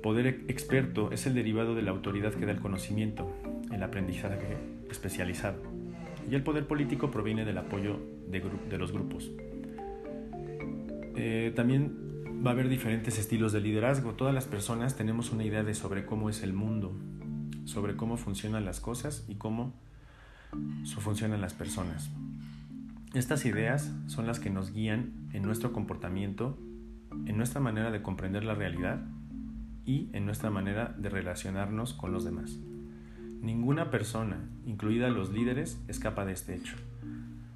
Poder 0.00 0.26
experto 0.48 1.10
es 1.10 1.26
el 1.26 1.34
derivado 1.34 1.74
de 1.74 1.82
la 1.82 1.90
autoridad 1.90 2.32
que 2.34 2.46
da 2.46 2.52
el 2.52 2.60
conocimiento, 2.60 3.32
el 3.72 3.82
aprendizaje 3.82 4.56
especializado. 4.90 5.71
Y 6.30 6.34
el 6.34 6.42
poder 6.42 6.66
político 6.66 7.10
proviene 7.10 7.44
del 7.44 7.58
apoyo 7.58 7.98
de, 8.28 8.78
los 8.78 8.92
grupos. 8.92 9.30
Eh, 11.16 11.52
también 11.54 12.12
va 12.44 12.50
a 12.50 12.52
haber 12.54 12.68
diferentes 12.68 13.18
estilos 13.18 13.52
de 13.52 13.60
liderazgo. 13.60 14.12
Todas 14.14 14.34
las 14.34 14.46
personas 14.46 14.96
tenemos 14.96 15.30
una 15.30 15.44
idea 15.44 15.62
de 15.62 15.74
sobre 15.74 16.06
cómo 16.06 16.30
es 16.30 16.42
el 16.42 16.52
mundo, 16.52 16.96
sobre 17.64 17.96
cómo 17.96 18.16
funcionan 18.16 18.64
las 18.64 18.80
cosas 18.80 19.24
y 19.28 19.36
cómo 19.36 19.74
funcionan 20.98 21.40
las 21.40 21.54
personas. 21.54 22.10
Estas 23.14 23.44
ideas 23.44 23.92
son 24.06 24.26
las 24.26 24.40
que 24.40 24.50
nos 24.50 24.72
guían 24.72 25.28
en 25.32 25.42
nuestro 25.42 25.72
comportamiento, 25.72 26.58
en 27.26 27.36
nuestra 27.36 27.60
manera 27.60 27.90
de 27.90 28.02
comprender 28.02 28.44
la 28.44 28.54
realidad 28.54 29.04
y 29.84 30.08
en 30.12 30.24
nuestra 30.24 30.50
manera 30.50 30.94
de 30.96 31.10
relacionarnos 31.10 31.92
con 31.92 32.12
los 32.12 32.24
demás. 32.24 32.58
Ninguna 33.42 33.90
persona, 33.90 34.38
incluida 34.66 35.08
los 35.08 35.32
líderes, 35.32 35.82
escapa 35.88 36.24
de 36.24 36.32
este 36.32 36.54
hecho. 36.54 36.76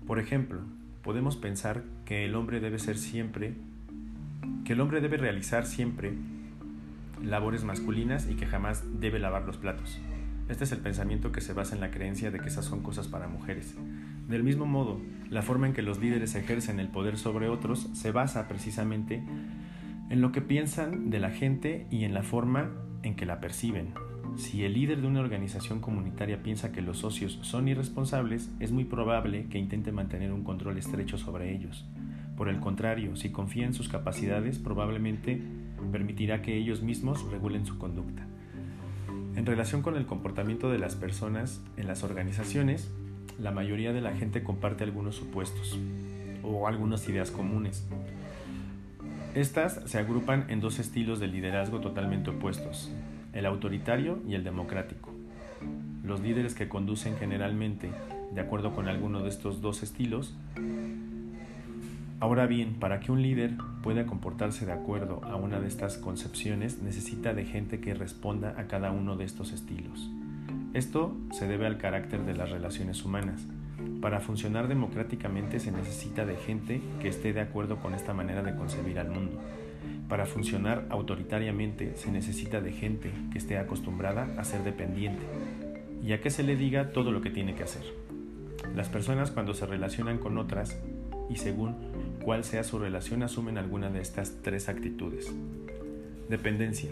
Por 0.05 0.18
ejemplo, 0.18 0.59
podemos 1.05 1.37
pensar 1.37 1.85
que 2.05 2.25
el 2.25 2.35
hombre 2.35 2.59
debe 2.59 2.81
ser 2.81 2.99
siempre, 2.99 3.55
que 4.64 4.72
el 4.72 4.81
hombre 4.81 5.01
debe 5.01 5.16
realizar 5.16 5.64
siempre 5.64 6.12
labores 7.22 7.62
masculinas 7.62 8.29
y 8.29 8.35
que 8.35 8.46
jamás 8.46 8.83
debe 9.01 9.20
lavar 9.20 9.44
los 9.44 9.59
platos. 9.59 10.01
Este 10.49 10.64
es 10.64 10.72
el 10.72 10.81
pensamiento 10.81 11.31
que 11.31 11.40
se 11.40 11.53
basa 11.53 11.77
en 11.77 11.81
la 11.81 11.92
creencia 11.92 12.33
de 12.33 12.40
que 12.40 12.49
esas 12.49 12.64
son 12.64 12.83
cosas 12.83 13.07
para 13.07 13.29
mujeres. 13.29 13.77
Del 14.29 14.42
mismo 14.42 14.66
modo, 14.66 15.01
la 15.31 15.42
forma 15.42 15.68
en 15.68 15.72
que 15.72 15.83
los 15.83 16.01
líderes 16.01 16.35
ejercen 16.35 16.81
el 16.81 16.88
poder 16.88 17.16
sobre 17.16 17.49
otros 17.49 17.88
se 17.92 18.11
basa 18.11 18.49
precisamente 18.49 19.22
en 20.11 20.20
lo 20.20 20.33
que 20.33 20.40
piensan 20.40 21.11
de 21.11 21.20
la 21.20 21.31
gente 21.31 21.87
y 21.92 22.03
en 22.03 22.12
la 22.12 22.25
forma 22.25 22.72
en 23.05 23.14
que 23.14 23.25
la 23.25 23.38
perciben. 23.38 23.94
Si 24.37 24.64
el 24.64 24.75
líder 24.75 25.01
de 25.01 25.07
una 25.07 25.20
organización 25.20 25.81
comunitaria 25.81 26.42
piensa 26.42 26.70
que 26.70 26.83
los 26.83 26.99
socios 26.99 27.38
son 27.40 27.68
irresponsables, 27.68 28.51
es 28.61 28.70
muy 28.70 28.85
probable 28.85 29.46
que 29.49 29.59
intente 29.59 29.92
mantener 29.92 30.31
un 30.31 30.44
control 30.44 30.77
estrecho 30.77 31.16
sobre 31.16 31.55
ellos. 31.55 31.87
Por 32.37 32.51
el 32.51 32.61
contrario, 32.61 33.16
si 33.16 33.31
confía 33.31 33.64
en 33.64 33.72
sus 33.72 33.88
capacidades, 33.88 34.59
probablemente 34.59 35.40
permitirá 35.90 36.42
que 36.42 36.55
ellos 36.55 36.83
mismos 36.83 37.31
regulen 37.31 37.64
su 37.64 37.79
conducta. 37.79 38.27
En 39.37 39.46
relación 39.46 39.81
con 39.81 39.96
el 39.96 40.05
comportamiento 40.05 40.70
de 40.70 40.79
las 40.79 40.96
personas 40.96 41.62
en 41.79 41.87
las 41.87 42.05
organizaciones, 42.05 42.90
la 43.38 43.53
mayoría 43.53 43.94
de 43.94 44.03
la 44.03 44.14
gente 44.14 44.42
comparte 44.42 44.85
algunos 44.85 45.16
supuestos 45.16 45.79
o 46.42 46.68
algunas 46.68 47.09
ideas 47.09 47.31
comunes. 47.31 47.87
Estas 49.35 49.81
se 49.87 49.99
agrupan 49.99 50.44
en 50.49 50.61
dos 50.61 50.79
estilos 50.79 51.20
de 51.20 51.29
liderazgo 51.29 51.81
totalmente 51.81 52.31
opuestos, 52.31 52.90
el 53.37 53.46
autoritario 53.46 54.18
y 54.27 54.35
el 54.35 54.44
democrático. 54.44 55.11
Los 56.03 56.20
líderes 56.20 56.55
que 56.55 56.68
conducen 56.68 57.16
generalmente 57.16 57.90
de 58.33 58.40
acuerdo 58.40 58.75
con 58.75 58.88
alguno 58.88 59.22
de 59.22 59.29
estos 59.29 59.61
dos 59.61 59.83
estilos. 59.83 60.35
Ahora 62.18 62.46
bien, 62.46 62.75
para 62.75 63.01
que 63.01 63.12
un 63.12 63.20
líder 63.20 63.53
pueda 63.83 64.07
comportarse 64.07 64.64
de 64.64 64.72
acuerdo 64.72 65.22
a 65.22 65.37
una 65.37 65.61
de 65.61 65.68
estas 65.68 65.99
concepciones, 65.99 66.83
necesita 66.83 67.35
de 67.35 67.44
gente 67.44 67.81
que 67.81 67.92
responda 67.92 68.55
a 68.59 68.66
cada 68.68 68.90
uno 68.90 69.16
de 69.16 69.25
estos 69.25 69.53
estilos. 69.53 70.11
Esto 70.72 71.14
se 71.31 71.46
debe 71.46 71.66
al 71.66 71.77
carácter 71.77 72.25
de 72.25 72.35
las 72.35 72.51
relaciones 72.51 73.05
humanas. 73.05 73.46
Para 74.01 74.20
funcionar 74.20 74.68
democráticamente 74.68 75.61
se 75.61 75.72
necesita 75.72 76.25
de 76.25 76.37
gente 76.37 76.81
que 77.01 77.09
esté 77.09 77.35
de 77.35 77.40
acuerdo 77.40 77.77
con 77.77 77.94
esta 77.94 78.14
manera 78.14 78.42
de 78.42 78.55
concebir 78.55 78.99
al 78.99 79.11
mundo. 79.11 79.38
Para 80.09 80.27
funcionar 80.27 80.87
autoritariamente 80.90 81.97
se 81.97 82.12
necesita 82.12 82.61
de 82.61 82.73
gente 82.73 83.11
que 83.33 83.38
esté 83.38 83.59
acostumbrada 83.59 84.29
a 84.38 84.45
ser 84.45 84.62
dependiente 84.62 85.25
y 86.03 86.12
a 86.12 86.21
que 86.21 86.31
se 86.31 86.45
le 86.45 86.57
diga 86.57 86.90
todo 86.90 87.11
lo 87.11 87.21
que 87.21 87.31
tiene 87.31 87.55
que 87.55 87.64
hacer. 87.64 87.83
Las 88.75 88.88
personas 88.88 89.31
cuando 89.31 89.55
se 89.55 89.66
relacionan 89.66 90.19
con 90.19 90.38
otras 90.38 90.79
y 91.29 91.37
según 91.37 91.75
cuál 92.23 92.45
sea 92.45 92.62
su 92.62 92.79
relación 92.79 93.23
asumen 93.23 93.59
alguna 93.59 93.90
de 93.90 94.01
estas 94.01 94.42
tres 94.42 94.69
actitudes. 94.69 95.33
Dependencia. 96.29 96.90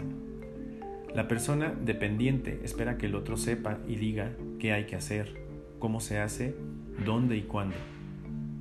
La 1.13 1.29
persona 1.29 1.73
dependiente 1.73 2.59
espera 2.63 2.97
que 2.97 3.05
el 3.05 3.15
otro 3.15 3.37
sepa 3.37 3.77
y 3.87 3.95
diga 3.95 4.31
qué 4.59 4.73
hay 4.73 4.85
que 4.85 4.97
hacer, 4.97 5.33
cómo 5.79 6.01
se 6.01 6.19
hace, 6.19 6.53
dónde 7.05 7.37
y 7.37 7.43
cuándo. 7.43 7.75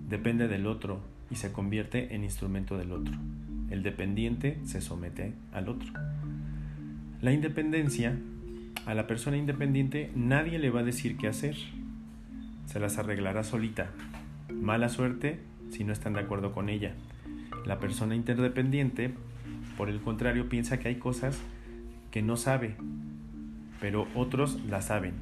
Depende 0.08 0.46
del 0.46 0.68
otro 0.68 1.00
y 1.30 1.36
se 1.36 1.50
convierte 1.50 2.14
en 2.14 2.22
instrumento 2.22 2.78
del 2.78 2.92
otro. 2.92 3.14
El 3.74 3.82
dependiente 3.82 4.56
se 4.62 4.80
somete 4.80 5.34
al 5.52 5.68
otro. 5.68 5.92
La 7.20 7.32
independencia, 7.32 8.16
a 8.86 8.94
la 8.94 9.08
persona 9.08 9.36
independiente 9.36 10.12
nadie 10.14 10.60
le 10.60 10.70
va 10.70 10.78
a 10.78 10.84
decir 10.84 11.16
qué 11.16 11.26
hacer. 11.26 11.56
Se 12.66 12.78
las 12.78 12.98
arreglará 12.98 13.42
solita. 13.42 13.90
Mala 14.48 14.88
suerte 14.88 15.40
si 15.70 15.82
no 15.82 15.92
están 15.92 16.12
de 16.12 16.20
acuerdo 16.20 16.52
con 16.52 16.68
ella. 16.68 16.94
La 17.66 17.80
persona 17.80 18.14
interdependiente, 18.14 19.12
por 19.76 19.88
el 19.88 20.00
contrario, 20.00 20.48
piensa 20.48 20.78
que 20.78 20.86
hay 20.86 20.96
cosas 21.00 21.36
que 22.12 22.22
no 22.22 22.36
sabe, 22.36 22.76
pero 23.80 24.06
otros 24.14 24.60
la 24.70 24.82
saben. 24.82 25.14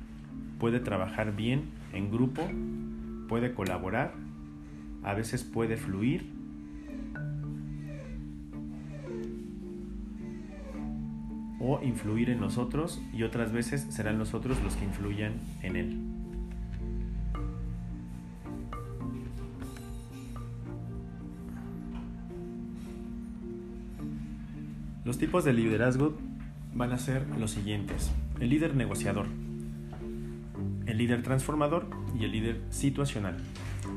Puede 0.58 0.78
trabajar 0.78 1.34
bien 1.34 1.70
en 1.94 2.10
grupo, 2.10 2.46
puede 3.30 3.54
colaborar, 3.54 4.12
a 5.04 5.14
veces 5.14 5.42
puede 5.42 5.78
fluir 5.78 6.41
o 11.62 11.80
influir 11.82 12.28
en 12.28 12.40
nosotros 12.40 13.00
y 13.12 13.22
otras 13.22 13.52
veces 13.52 13.86
serán 13.90 14.18
nosotros 14.18 14.60
los 14.64 14.74
que 14.74 14.84
influyan 14.84 15.34
en 15.62 15.76
él. 15.76 15.98
Los 25.04 25.18
tipos 25.18 25.44
de 25.44 25.52
liderazgo 25.52 26.16
van 26.74 26.92
a 26.92 26.98
ser 26.98 27.26
los 27.38 27.52
siguientes. 27.52 28.10
El 28.40 28.50
líder 28.50 28.74
negociador, 28.74 29.26
el 30.86 30.98
líder 30.98 31.22
transformador 31.22 31.86
y 32.18 32.24
el 32.24 32.32
líder 32.32 32.62
situacional. 32.70 33.36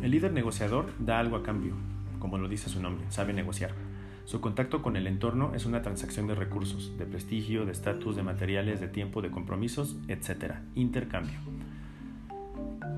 El 0.03 0.11
líder 0.11 0.33
negociador 0.33 0.93
da 0.99 1.19
algo 1.19 1.35
a 1.35 1.43
cambio, 1.43 1.73
como 2.19 2.37
lo 2.37 2.47
dice 2.47 2.69
su 2.69 2.81
nombre, 2.81 3.05
sabe 3.09 3.33
negociar. 3.33 3.84
Su 4.25 4.41
contacto 4.41 4.81
con 4.81 4.95
el 4.95 5.05
entorno 5.05 5.53
es 5.53 5.67
una 5.67 5.83
transacción 5.83 6.25
de 6.25 6.33
recursos, 6.33 6.97
de 6.97 7.05
prestigio, 7.05 7.63
de 7.65 7.71
estatus, 7.71 8.15
de 8.15 8.23
materiales, 8.23 8.81
de 8.81 8.87
tiempo, 8.87 9.21
de 9.21 9.29
compromisos, 9.29 9.97
etc. 10.07 10.55
Intercambio. 10.73 11.37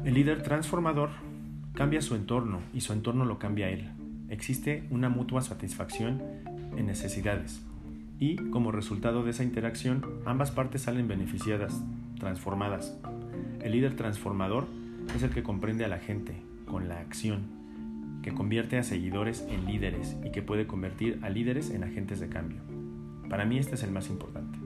El 0.05 0.13
líder 0.13 0.41
transformador 0.41 1.09
cambia 1.73 2.01
su 2.01 2.15
entorno 2.15 2.61
y 2.73 2.79
su 2.79 2.93
entorno 2.93 3.25
lo 3.25 3.39
cambia 3.39 3.65
a 3.65 3.71
él. 3.71 3.89
Existe 4.29 4.87
una 4.89 5.09
mutua 5.09 5.41
satisfacción 5.41 6.21
en 6.77 6.85
necesidades 6.85 7.61
y, 8.19 8.37
como 8.49 8.71
resultado 8.71 9.25
de 9.25 9.31
esa 9.31 9.43
interacción, 9.43 10.05
ambas 10.25 10.51
partes 10.51 10.83
salen 10.83 11.09
beneficiadas, 11.09 11.83
transformadas. 12.19 12.97
El 13.61 13.73
líder 13.73 13.97
transformador 13.97 14.65
es 15.13 15.23
el 15.23 15.31
que 15.31 15.43
comprende 15.43 15.83
a 15.83 15.89
la 15.89 15.99
gente 15.99 16.41
con 16.65 16.87
la 16.87 16.99
acción 17.01 17.56
que 18.27 18.33
convierte 18.33 18.77
a 18.77 18.83
seguidores 18.83 19.47
en 19.49 19.65
líderes 19.65 20.17
y 20.21 20.31
que 20.31 20.41
puede 20.41 20.67
convertir 20.67 21.17
a 21.21 21.29
líderes 21.29 21.69
en 21.69 21.85
agentes 21.85 22.19
de 22.19 22.27
cambio. 22.27 22.59
Para 23.29 23.45
mí 23.45 23.57
este 23.57 23.75
es 23.75 23.83
el 23.83 23.91
más 23.91 24.09
importante. 24.09 24.59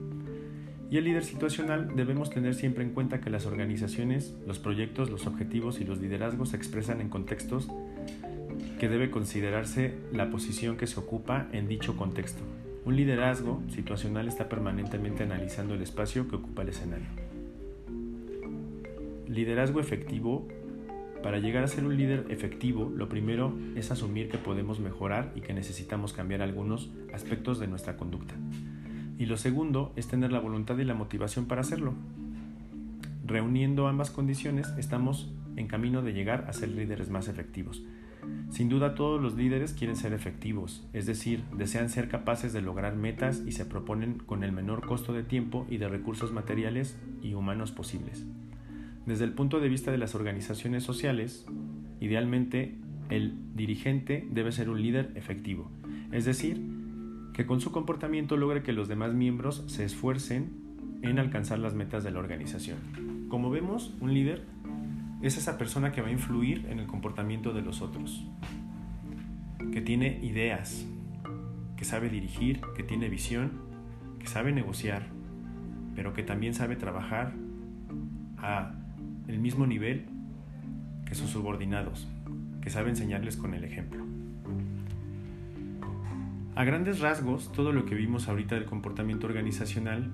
Y 0.90 0.96
el 0.96 1.04
líder 1.04 1.22
situacional 1.22 1.94
debemos 1.94 2.30
tener 2.30 2.56
siempre 2.56 2.82
en 2.82 2.90
cuenta 2.90 3.20
que 3.20 3.30
las 3.30 3.46
organizaciones, 3.46 4.34
los 4.48 4.58
proyectos, 4.58 5.10
los 5.10 5.28
objetivos 5.28 5.80
y 5.80 5.84
los 5.84 6.00
liderazgos 6.00 6.48
se 6.48 6.56
expresan 6.56 7.00
en 7.00 7.08
contextos 7.08 7.68
que 8.80 8.88
debe 8.88 9.12
considerarse 9.12 9.94
la 10.12 10.28
posición 10.28 10.76
que 10.76 10.88
se 10.88 10.98
ocupa 10.98 11.46
en 11.52 11.68
dicho 11.68 11.96
contexto. 11.96 12.42
Un 12.84 12.96
liderazgo 12.96 13.62
situacional 13.68 14.26
está 14.26 14.48
permanentemente 14.48 15.22
analizando 15.22 15.74
el 15.74 15.82
espacio 15.82 16.26
que 16.26 16.34
ocupa 16.34 16.62
el 16.62 16.70
escenario. 16.70 17.06
Liderazgo 19.28 19.78
efectivo 19.78 20.48
para 21.22 21.38
llegar 21.38 21.64
a 21.64 21.68
ser 21.68 21.84
un 21.84 21.96
líder 21.96 22.26
efectivo, 22.30 22.92
lo 22.94 23.08
primero 23.08 23.56
es 23.76 23.90
asumir 23.90 24.28
que 24.28 24.38
podemos 24.38 24.80
mejorar 24.80 25.32
y 25.34 25.40
que 25.40 25.54
necesitamos 25.54 26.12
cambiar 26.12 26.42
algunos 26.42 26.90
aspectos 27.12 27.58
de 27.58 27.68
nuestra 27.68 27.96
conducta. 27.96 28.34
Y 29.18 29.26
lo 29.26 29.36
segundo 29.36 29.92
es 29.96 30.08
tener 30.08 30.32
la 30.32 30.40
voluntad 30.40 30.76
y 30.78 30.84
la 30.84 30.94
motivación 30.94 31.46
para 31.46 31.60
hacerlo. 31.60 31.94
Reuniendo 33.24 33.86
ambas 33.86 34.10
condiciones, 34.10 34.68
estamos 34.78 35.30
en 35.56 35.68
camino 35.68 36.02
de 36.02 36.12
llegar 36.12 36.46
a 36.48 36.52
ser 36.52 36.70
líderes 36.70 37.08
más 37.08 37.28
efectivos. 37.28 37.82
Sin 38.50 38.68
duda 38.68 38.94
todos 38.94 39.20
los 39.20 39.34
líderes 39.34 39.72
quieren 39.72 39.96
ser 39.96 40.12
efectivos, 40.12 40.86
es 40.92 41.06
decir, 41.06 41.42
desean 41.56 41.88
ser 41.88 42.08
capaces 42.08 42.52
de 42.52 42.62
lograr 42.62 42.96
metas 42.96 43.42
y 43.46 43.52
se 43.52 43.64
proponen 43.64 44.18
con 44.18 44.44
el 44.44 44.52
menor 44.52 44.86
costo 44.86 45.12
de 45.12 45.22
tiempo 45.22 45.66
y 45.70 45.78
de 45.78 45.88
recursos 45.88 46.32
materiales 46.32 46.96
y 47.22 47.34
humanos 47.34 47.72
posibles. 47.72 48.24
Desde 49.06 49.24
el 49.24 49.32
punto 49.32 49.58
de 49.58 49.68
vista 49.68 49.90
de 49.90 49.98
las 49.98 50.14
organizaciones 50.14 50.84
sociales, 50.84 51.46
idealmente 52.00 52.78
el 53.10 53.34
dirigente 53.54 54.26
debe 54.30 54.52
ser 54.52 54.70
un 54.70 54.80
líder 54.80 55.12
efectivo, 55.16 55.70
es 56.12 56.24
decir, 56.24 56.62
que 57.32 57.46
con 57.46 57.60
su 57.60 57.72
comportamiento 57.72 58.36
logre 58.36 58.62
que 58.62 58.72
los 58.72 58.88
demás 58.88 59.12
miembros 59.14 59.64
se 59.66 59.84
esfuercen 59.84 60.52
en 61.02 61.18
alcanzar 61.18 61.58
las 61.58 61.74
metas 61.74 62.04
de 62.04 62.10
la 62.10 62.20
organización. 62.20 63.26
Como 63.28 63.50
vemos, 63.50 63.94
un 64.00 64.14
líder 64.14 64.44
es 65.22 65.36
esa 65.36 65.58
persona 65.58 65.92
que 65.92 66.00
va 66.00 66.08
a 66.08 66.12
influir 66.12 66.66
en 66.68 66.78
el 66.78 66.86
comportamiento 66.86 67.52
de 67.52 67.62
los 67.62 67.82
otros, 67.82 68.24
que 69.72 69.80
tiene 69.80 70.20
ideas, 70.22 70.86
que 71.76 71.84
sabe 71.84 72.08
dirigir, 72.08 72.60
que 72.76 72.82
tiene 72.82 73.08
visión, 73.08 73.52
que 74.18 74.26
sabe 74.26 74.52
negociar, 74.52 75.08
pero 75.96 76.12
que 76.12 76.22
también 76.22 76.54
sabe 76.54 76.76
trabajar 76.76 77.34
a 78.36 78.81
el 79.28 79.38
mismo 79.38 79.66
nivel 79.66 80.06
que 81.06 81.14
sus 81.14 81.30
subordinados, 81.30 82.08
que 82.60 82.70
sabe 82.70 82.90
enseñarles 82.90 83.36
con 83.36 83.54
el 83.54 83.64
ejemplo. 83.64 84.04
A 86.54 86.64
grandes 86.64 87.00
rasgos, 87.00 87.50
todo 87.52 87.72
lo 87.72 87.86
que 87.86 87.94
vimos 87.94 88.28
ahorita 88.28 88.54
del 88.54 88.66
comportamiento 88.66 89.26
organizacional, 89.26 90.10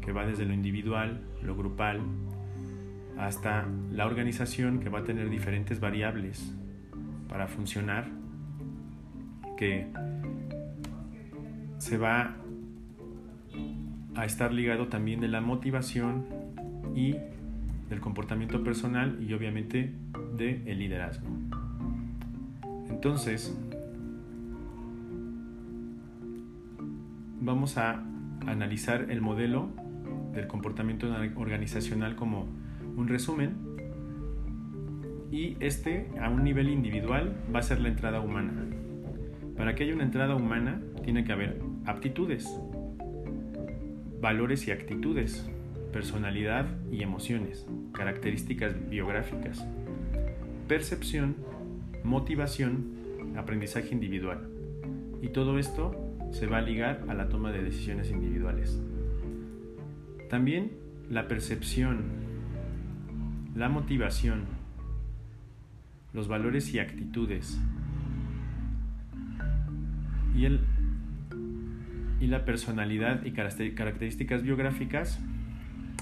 que 0.00 0.12
va 0.12 0.26
desde 0.26 0.44
lo 0.44 0.52
individual, 0.52 1.22
lo 1.42 1.54
grupal, 1.56 2.00
hasta 3.16 3.66
la 3.92 4.06
organización 4.06 4.80
que 4.80 4.88
va 4.88 5.00
a 5.00 5.04
tener 5.04 5.28
diferentes 5.28 5.80
variables 5.80 6.54
para 7.28 7.46
funcionar, 7.48 8.08
que 9.56 9.86
se 11.78 11.98
va 11.98 12.36
a 14.14 14.24
estar 14.24 14.52
ligado 14.52 14.88
también 14.88 15.20
de 15.20 15.28
la 15.28 15.40
motivación 15.40 16.26
y 16.94 17.16
del 17.88 18.00
comportamiento 18.00 18.62
personal 18.62 19.18
y 19.22 19.32
obviamente 19.32 19.92
del 20.36 20.66
el 20.66 20.78
liderazgo. 20.78 21.26
Entonces, 22.88 23.56
vamos 27.40 27.78
a 27.78 28.02
analizar 28.46 29.10
el 29.10 29.20
modelo 29.20 29.68
del 30.34 30.46
comportamiento 30.46 31.08
organizacional 31.36 32.16
como 32.16 32.46
un 32.96 33.08
resumen 33.08 33.56
y 35.30 35.56
este 35.60 36.10
a 36.20 36.30
un 36.30 36.42
nivel 36.42 36.68
individual 36.68 37.36
va 37.54 37.60
a 37.60 37.62
ser 37.62 37.80
la 37.80 37.88
entrada 37.88 38.20
humana. 38.20 38.52
Para 39.56 39.74
que 39.74 39.84
haya 39.84 39.94
una 39.94 40.04
entrada 40.04 40.34
humana 40.34 40.80
tiene 41.04 41.24
que 41.24 41.32
haber 41.32 41.60
aptitudes, 41.84 42.48
valores 44.20 44.66
y 44.68 44.70
actitudes, 44.70 45.48
personalidad 45.92 46.66
y 46.90 47.02
emociones, 47.02 47.66
características 47.92 48.88
biográficas, 48.88 49.66
percepción, 50.66 51.36
motivación, 52.04 52.98
aprendizaje 53.36 53.92
individual. 53.92 54.48
Y 55.22 55.28
todo 55.28 55.58
esto 55.58 55.94
se 56.30 56.46
va 56.46 56.58
a 56.58 56.62
ligar 56.62 57.04
a 57.08 57.14
la 57.14 57.28
toma 57.28 57.52
de 57.52 57.62
decisiones 57.62 58.10
individuales. 58.10 58.80
También 60.28 60.72
la 61.08 61.26
percepción, 61.26 62.04
la 63.54 63.68
motivación, 63.68 64.44
los 66.12 66.28
valores 66.28 66.72
y 66.74 66.78
actitudes 66.78 67.58
y, 70.36 70.44
el, 70.44 70.60
y 72.20 72.26
la 72.26 72.44
personalidad 72.44 73.24
y 73.24 73.32
características 73.32 74.42
biográficas 74.42 75.20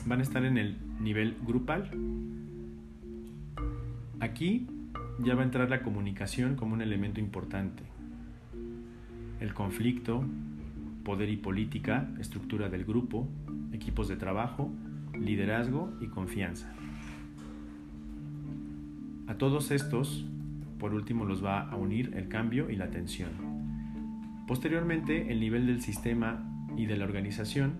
van 0.06 0.20
a 0.20 0.22
estar 0.22 0.44
en 0.44 0.56
el 0.56 0.76
nivel 1.00 1.36
grupal. 1.44 1.90
Aquí 4.20 4.66
ya 5.18 5.34
va 5.34 5.42
a 5.42 5.44
entrar 5.44 5.68
la 5.68 5.82
comunicación 5.82 6.56
como 6.56 6.74
un 6.74 6.82
elemento 6.82 7.20
importante 7.20 7.82
el 9.40 9.54
conflicto, 9.54 10.24
poder 11.04 11.28
y 11.28 11.36
política, 11.36 12.08
estructura 12.18 12.68
del 12.68 12.84
grupo, 12.84 13.28
equipos 13.72 14.08
de 14.08 14.16
trabajo, 14.16 14.72
liderazgo 15.18 15.92
y 16.00 16.08
confianza. 16.08 16.72
A 19.26 19.34
todos 19.34 19.70
estos, 19.70 20.24
por 20.78 20.94
último, 20.94 21.24
los 21.24 21.44
va 21.44 21.68
a 21.68 21.76
unir 21.76 22.12
el 22.14 22.28
cambio 22.28 22.70
y 22.70 22.76
la 22.76 22.86
atención. 22.86 23.30
Posteriormente, 24.46 25.32
el 25.32 25.40
nivel 25.40 25.66
del 25.66 25.82
sistema 25.82 26.42
y 26.76 26.86
de 26.86 26.96
la 26.96 27.04
organización 27.04 27.74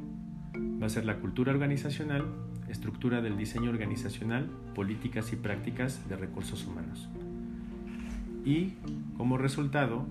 va 0.55 0.87
a 0.87 0.89
ser 0.89 1.05
la 1.05 1.17
cultura 1.17 1.53
organizacional, 1.53 2.25
estructura 2.69 3.21
del 3.23 3.37
diseño 3.37 3.71
organizacional, 3.71 4.49
políticas 4.75 5.33
y 5.33 5.37
prácticas 5.37 6.09
de 6.09 6.17
recursos 6.17 6.67
humanos. 6.67 7.09
Y 8.45 8.75
como 9.17 9.39
resultado, 9.39 10.07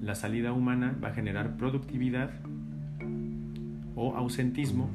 la 0.00 0.14
salida 0.14 0.52
humana 0.52 0.96
va 1.02 1.08
a 1.08 1.12
generar 1.12 1.56
productividad 1.56 2.30
o 3.94 4.16
ausentismo, 4.16 4.88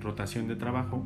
rotación 0.00 0.48
de 0.48 0.56
trabajo, 0.56 1.04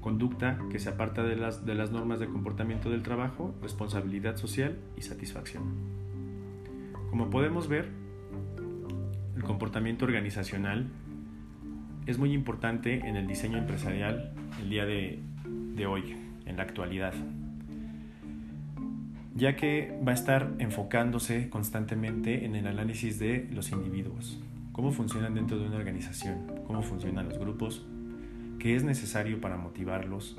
conducta 0.00 0.58
que 0.70 0.78
se 0.78 0.88
aparta 0.88 1.22
de 1.22 1.36
las, 1.36 1.66
de 1.66 1.74
las 1.74 1.90
normas 1.90 2.20
de 2.20 2.26
comportamiento 2.26 2.90
del 2.90 3.02
trabajo, 3.02 3.54
responsabilidad 3.62 4.36
social 4.36 4.76
y 4.96 5.02
satisfacción. 5.02 5.64
Como 7.10 7.30
podemos 7.30 7.68
ver, 7.68 7.88
el 9.36 9.42
comportamiento 9.42 10.04
organizacional 10.04 10.86
es 12.06 12.18
muy 12.18 12.32
importante 12.32 13.06
en 13.06 13.16
el 13.16 13.26
diseño 13.26 13.58
empresarial 13.58 14.32
el 14.60 14.70
día 14.70 14.86
de, 14.86 15.86
hoy, 15.86 16.16
en 16.46 16.56
la 16.56 16.62
actualidad. 16.62 17.12
Ya 19.34 19.56
que 19.56 19.98
va 20.06 20.12
a 20.12 20.14
estar 20.14 20.54
enfocándose 20.60 21.50
constantemente 21.50 22.46
en 22.46 22.54
el 22.54 22.68
análisis 22.68 23.18
de 23.18 23.48
los 23.52 23.72
individuos, 23.72 24.40
cómo 24.72 24.92
funcionan 24.92 25.34
dentro 25.34 25.58
de 25.58 25.66
una 25.66 25.76
organización, 25.76 26.46
cómo 26.66 26.82
funcionan 26.82 27.28
los 27.28 27.38
grupos, 27.38 27.84
qué 28.60 28.76
es 28.76 28.84
necesario 28.84 29.40
para 29.40 29.56
motivarlos, 29.56 30.36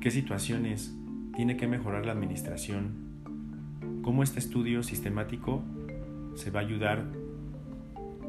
qué 0.00 0.10
situaciones 0.10 0.92
tiene 1.36 1.56
que 1.56 1.68
mejorar 1.68 2.04
la 2.04 2.12
administración, 2.12 4.02
cómo 4.02 4.24
este 4.24 4.40
estudio 4.40 4.82
sistemático 4.82 5.62
se 6.34 6.50
va 6.50 6.60
a 6.60 6.64
ayudar 6.64 7.04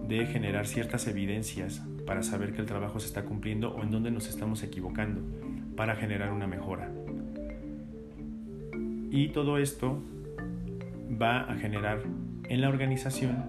de 0.08 0.26
generar 0.28 0.68
ciertas 0.68 1.08
evidencias 1.08 1.84
para 2.10 2.24
saber 2.24 2.54
que 2.54 2.62
el 2.62 2.66
trabajo 2.66 3.00
se 3.00 3.06
está 3.06 3.24
cumpliendo 3.24 3.70
o 3.70 3.84
en 3.84 3.92
dónde 3.92 4.10
nos 4.10 4.30
estamos 4.30 4.64
equivocando 4.64 5.22
para 5.76 5.96
generar 5.96 6.34
una 6.34 6.48
mejora. 6.48 6.90
Y 9.12 9.28
todo 9.28 9.60
esto 9.60 10.02
va 11.22 11.42
a 11.42 11.54
generar 11.58 12.02
en 12.46 12.62
la 12.62 12.70
organización 12.70 13.44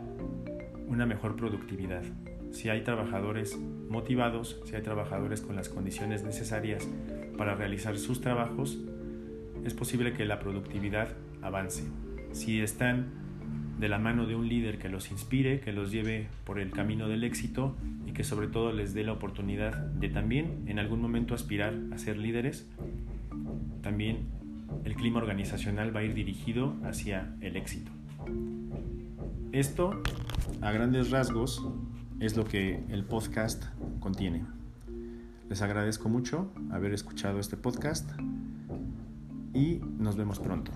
una 0.89 1.07
mejor 1.07 1.37
productividad. 1.37 2.03
Si 2.51 2.69
hay 2.69 2.83
trabajadores 2.83 3.57
motivados, 3.89 4.61
si 4.67 4.77
hay 4.77 4.83
trabajadores 4.83 5.41
con 5.41 5.57
las 5.57 5.71
condiciones 5.71 6.23
necesarias 6.23 6.87
para 7.39 7.55
realizar 7.55 7.97
sus 7.97 8.21
trabajos, 8.21 8.79
es 9.65 9.73
posible 9.73 10.13
que 10.13 10.27
la 10.27 10.39
productividad 10.39 11.09
avance. 11.41 11.85
Si 12.33 12.61
están 12.61 13.07
de 13.79 13.89
la 13.89 13.99
mano 13.99 14.27
de 14.27 14.35
un 14.35 14.51
líder 14.51 14.77
que 14.77 14.91
los 14.91 15.11
inspire, 15.11 15.61
que 15.61 15.73
los 15.73 15.91
lleve 15.91 16.29
por 16.45 16.61
el 16.61 16.71
camino 16.71 17.09
del 17.09 17.25
éxito 17.25 17.75
que 18.21 18.25
sobre 18.25 18.49
todo 18.49 18.71
les 18.71 18.93
dé 18.93 19.03
la 19.03 19.15
oportunidad 19.15 19.75
de 19.75 20.11
también 20.11 20.65
en 20.67 20.79
algún 20.79 21.01
momento 21.01 21.35
aspirar 21.35 21.73
a 21.91 21.97
ser 21.97 22.19
líderes, 22.19 22.67
también 23.81 24.27
el 24.85 24.95
clima 24.95 25.21
organizacional 25.21 25.97
va 25.97 26.01
a 26.01 26.03
ir 26.03 26.13
dirigido 26.13 26.75
hacia 26.85 27.35
el 27.41 27.57
éxito. 27.57 27.91
Esto, 29.53 30.03
a 30.61 30.71
grandes 30.71 31.11
rasgos, 31.11 31.67
es 32.19 32.37
lo 32.37 32.45
que 32.45 32.85
el 32.91 33.05
podcast 33.05 33.65
contiene. 34.01 34.45
Les 35.49 35.63
agradezco 35.63 36.11
mucho 36.11 36.53
haber 36.71 36.93
escuchado 36.93 37.41
este 37.41 37.57
podcast 37.57 38.11
y 39.55 39.81
nos 39.99 40.17
vemos 40.17 40.41
pronto. 40.41 40.73